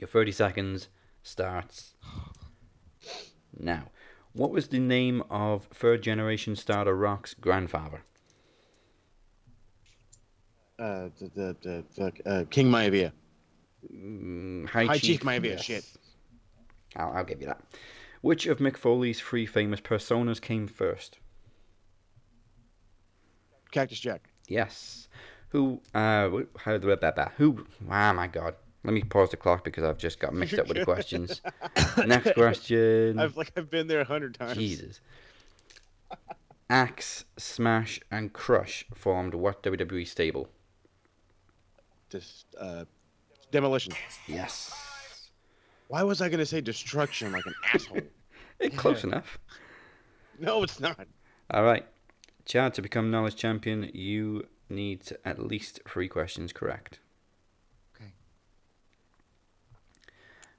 [0.00, 0.88] Your 30 seconds
[1.22, 1.94] starts
[3.58, 3.84] now.
[4.32, 8.02] What was the name of third generation starter Rock's grandfather?
[10.76, 13.12] Uh, the the, the, fuck, uh King Maivia.
[13.94, 15.50] Mm, High, High Chief, Chief Maivia.
[15.50, 15.62] yes.
[15.64, 15.84] Shit.
[16.96, 17.60] I'll, I'll give you that.
[18.24, 21.18] Which of Mick Foley's three famous personas came first?
[23.70, 24.30] Cactus Jack.
[24.48, 25.08] Yes.
[25.50, 25.82] Who?
[25.94, 27.28] Uh, how the blah.
[27.36, 27.66] Who?
[27.82, 28.54] Oh my God.
[28.82, 31.42] Let me pause the clock because I've just got mixed up with the questions.
[32.06, 33.18] Next question.
[33.18, 34.56] I've like I've been there a hundred times.
[34.56, 35.02] Jesus.
[36.70, 40.48] Axe, Smash, and Crush formed what WWE stable?
[42.08, 42.86] Just uh,
[43.50, 43.92] demolition.
[44.26, 44.74] Yes.
[45.88, 48.00] Why was I gonna say destruction like an asshole?
[48.60, 49.40] Eh, close enough.
[50.38, 51.08] No, it's not.
[51.50, 51.84] All right.
[52.44, 57.00] Chad, to become knowledge champion, you need at least three questions correct.
[57.96, 58.12] Okay.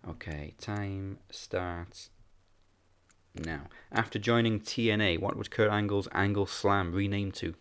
[0.10, 2.10] Okay, time starts
[3.34, 3.68] now.
[3.93, 7.56] After joining TNA, what was Kurt Angle's Angle Slam renamed to?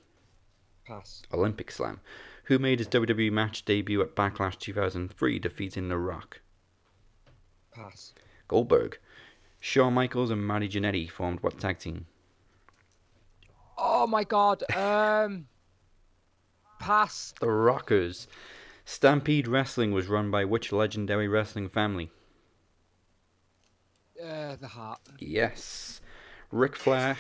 [0.87, 1.23] Pass.
[1.33, 2.01] Olympic Slam.
[2.45, 6.41] Who made his WWE match debut at Backlash 2003, defeating The Rock?
[7.75, 8.13] Pass.
[8.49, 8.99] Goldberg.
[9.61, 12.07] Shawn Michaels and Marty Jannetty formed what tag team?
[13.79, 14.63] Oh my god.
[14.75, 15.47] Um.
[16.79, 17.33] Pass.
[17.41, 18.29] The Rockers.
[18.85, 22.11] Stampede Wrestling was run by which legendary wrestling family?
[24.23, 25.01] Uh, the Hart.
[25.19, 26.01] Yes.
[26.51, 27.17] Ric Flair.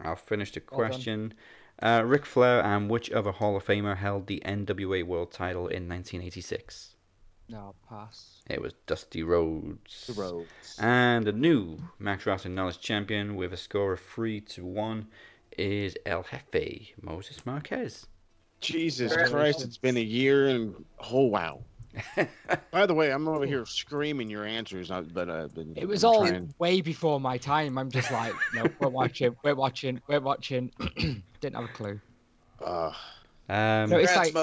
[0.00, 1.34] I'll finish the Well question.
[1.80, 5.88] uh, Ric Flair and which other Hall of Famer held the NWA World title in
[5.88, 6.95] 1986?
[7.48, 8.42] No, pass.
[8.50, 10.10] It was Dusty Rhodes.
[10.16, 10.76] Rhodes.
[10.80, 15.06] And the new Max Wrestling Knowledge Champion with a score of 3 to 1
[15.56, 18.06] is El Jefe, Moses Marquez.
[18.60, 20.74] Jesus Christ, it's been a year and
[21.12, 21.60] oh wow.
[22.72, 26.04] By the way, I'm over here screaming your answers, uh, but uh, but It was
[26.04, 27.78] I'm all trying- way before my time.
[27.78, 30.70] I'm just like, no, we're watching, we're watching, we're watching.
[31.40, 32.00] Didn't have a clue.
[32.62, 32.92] Uh,
[33.48, 34.34] um, No, it's like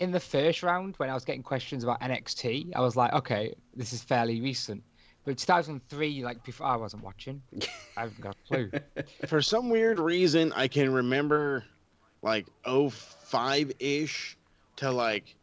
[0.00, 3.54] in the first round when I was getting questions about NXT, I was like, okay,
[3.76, 4.82] this is fairly recent.
[5.24, 7.42] But 2003, like before, I wasn't watching.
[7.96, 8.70] I haven't got a clue.
[9.26, 11.64] For some weird reason, I can remember
[12.22, 14.36] like 05 ish
[14.76, 15.36] to like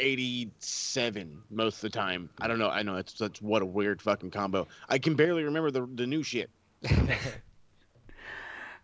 [0.00, 2.28] 87 most of the time.
[2.40, 2.70] I don't know.
[2.70, 4.66] I know it's that's what a weird fucking combo.
[4.88, 6.50] I can barely remember the the new shit.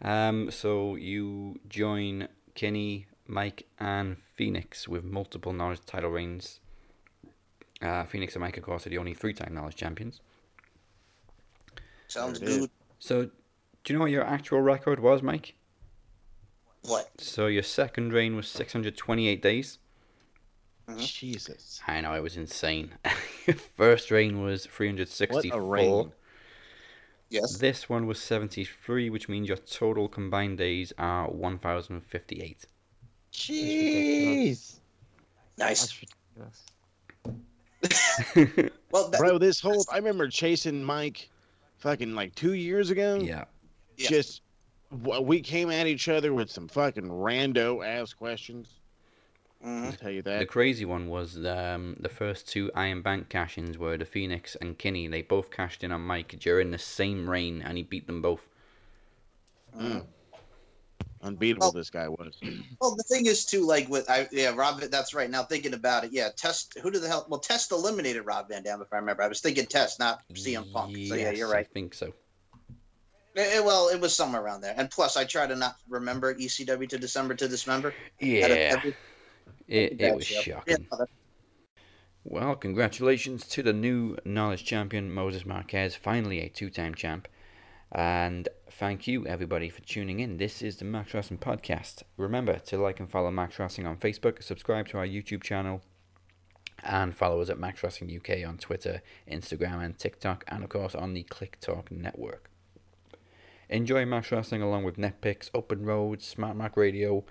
[0.03, 6.61] Um, so you join Kenny, Mike, and Phoenix with multiple knowledge title reigns.
[7.83, 10.21] Uh, Phoenix and Mike, of course, are the only three-time knowledge champions.
[12.09, 12.59] Sounds There it is.
[12.61, 12.71] good.
[12.99, 13.31] So, do
[13.93, 15.55] you know what your actual record was, Mike?
[16.83, 17.11] What?
[17.21, 19.79] So your second reign was 628 days.
[20.99, 21.81] Jesus.
[21.87, 22.93] I know it was insane.
[23.47, 25.51] Your First reign was 364.
[25.51, 26.13] What a reign.
[27.29, 27.59] Yes.
[27.59, 32.67] This one was 73, which means your total combined days are 1,058.
[33.37, 34.79] Jeez.
[35.59, 36.01] Nice.
[38.91, 41.29] well, bro, this whole I remember chasing Mike,
[41.79, 43.17] fucking like two years ago.
[43.17, 43.45] Yeah.
[43.97, 44.41] Just
[44.91, 48.69] w- we came at each other with some fucking rando ass questions.
[49.65, 50.39] I'll tell you that.
[50.39, 54.79] The crazy one was um, the first two Iron Bank cash-ins were the Phoenix and
[54.79, 55.09] Kenny.
[55.09, 58.49] They both cashed in on Mike during the same reign, and he beat them both.
[59.77, 60.05] Mm.
[61.23, 62.39] Unbeatable, this guy was.
[62.81, 64.81] Well, the thing is too, like with I yeah, Rob.
[64.81, 65.31] That's right.
[65.31, 66.29] Now thinking about it, yeah.
[66.37, 67.27] Test who did the hell?
[67.29, 69.23] Well, Test eliminated Rob Van Dam, if I remember.
[69.23, 70.93] I was thinking Test, not CM Punk.
[70.93, 71.67] So yeah, Yes, you're right.
[71.69, 72.13] I think so.
[73.37, 74.75] Eh, eh, well, it was somewhere around there.
[74.77, 77.95] And plus, I try to not remember ECW to December to Dismember.
[78.21, 78.47] Yeah.
[78.77, 78.97] every-
[79.69, 80.41] It, it was show.
[80.41, 80.87] shocking.
[80.91, 81.05] Yeah,
[82.25, 87.29] Well, congratulations to the new knowledge champion, Moses Marquez, finally a two time champ.
[87.93, 90.39] And thank you, everybody, for tuning in.
[90.39, 92.03] This is the Max Wrestling Podcast.
[92.17, 95.83] Remember to like and follow Max Wrestling on Facebook, subscribe to our YouTube channel,
[96.83, 100.95] and follow us at Max Wrestling UK on Twitter, Instagram, and TikTok, and of course
[100.95, 102.51] on the Click Talk Network.
[103.69, 107.25] Enjoy Max Wrestling along with Netpicks, Open Roads, Smart Mac Radio,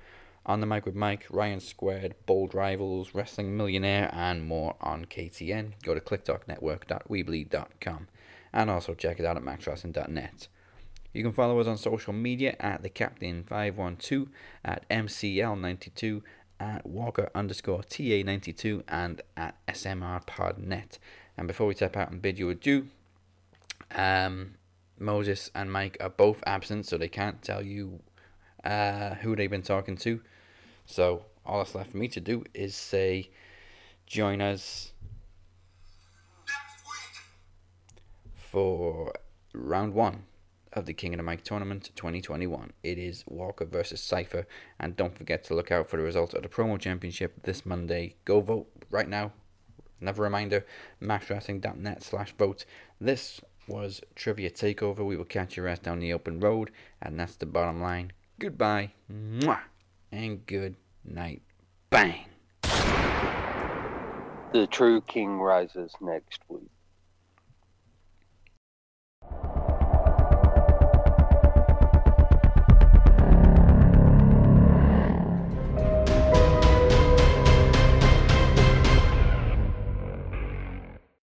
[0.45, 5.73] On the Mic with Mike, Ryan Squared, Bold Rivals, Wrestling Millionaire, and more on KTN.
[5.83, 8.07] Go to clicktalknetwork.weebly.com
[8.55, 10.47] and also check it out at maxwrestling.net.
[11.13, 14.27] You can follow us on social media at the Captain 512,
[14.63, 16.21] at MCL92,
[16.59, 20.97] at Walker underscore TA92, and at SMRPodNet.
[21.37, 22.87] And before we step out and bid you adieu,
[23.93, 24.55] um,
[24.97, 27.99] Moses and Mike are both absent, so they can't tell you
[28.63, 30.21] uh, who they've been talking to.
[30.85, 33.29] So all that's left for me to do is say,
[34.07, 34.93] join us
[38.55, 39.11] for
[39.53, 40.23] round one
[40.71, 42.71] of the King of the Mic tournament 2021.
[42.83, 44.47] It is Walker versus Cypher,
[44.79, 48.15] and don't forget to look out for the results of the promo championship this Monday.
[48.23, 49.33] Go vote right now.
[49.99, 50.65] Another reminder,
[51.01, 52.63] maxwrestling.net slash vote.
[53.01, 55.05] This was Trivia Takeover.
[55.05, 56.71] We will catch your ass down the open road,
[57.01, 58.13] and that's the bottom line.
[58.39, 59.63] Goodbye, mwah,
[60.13, 61.41] and good night.
[61.89, 62.27] Bang.
[64.53, 66.69] The true king rises next week.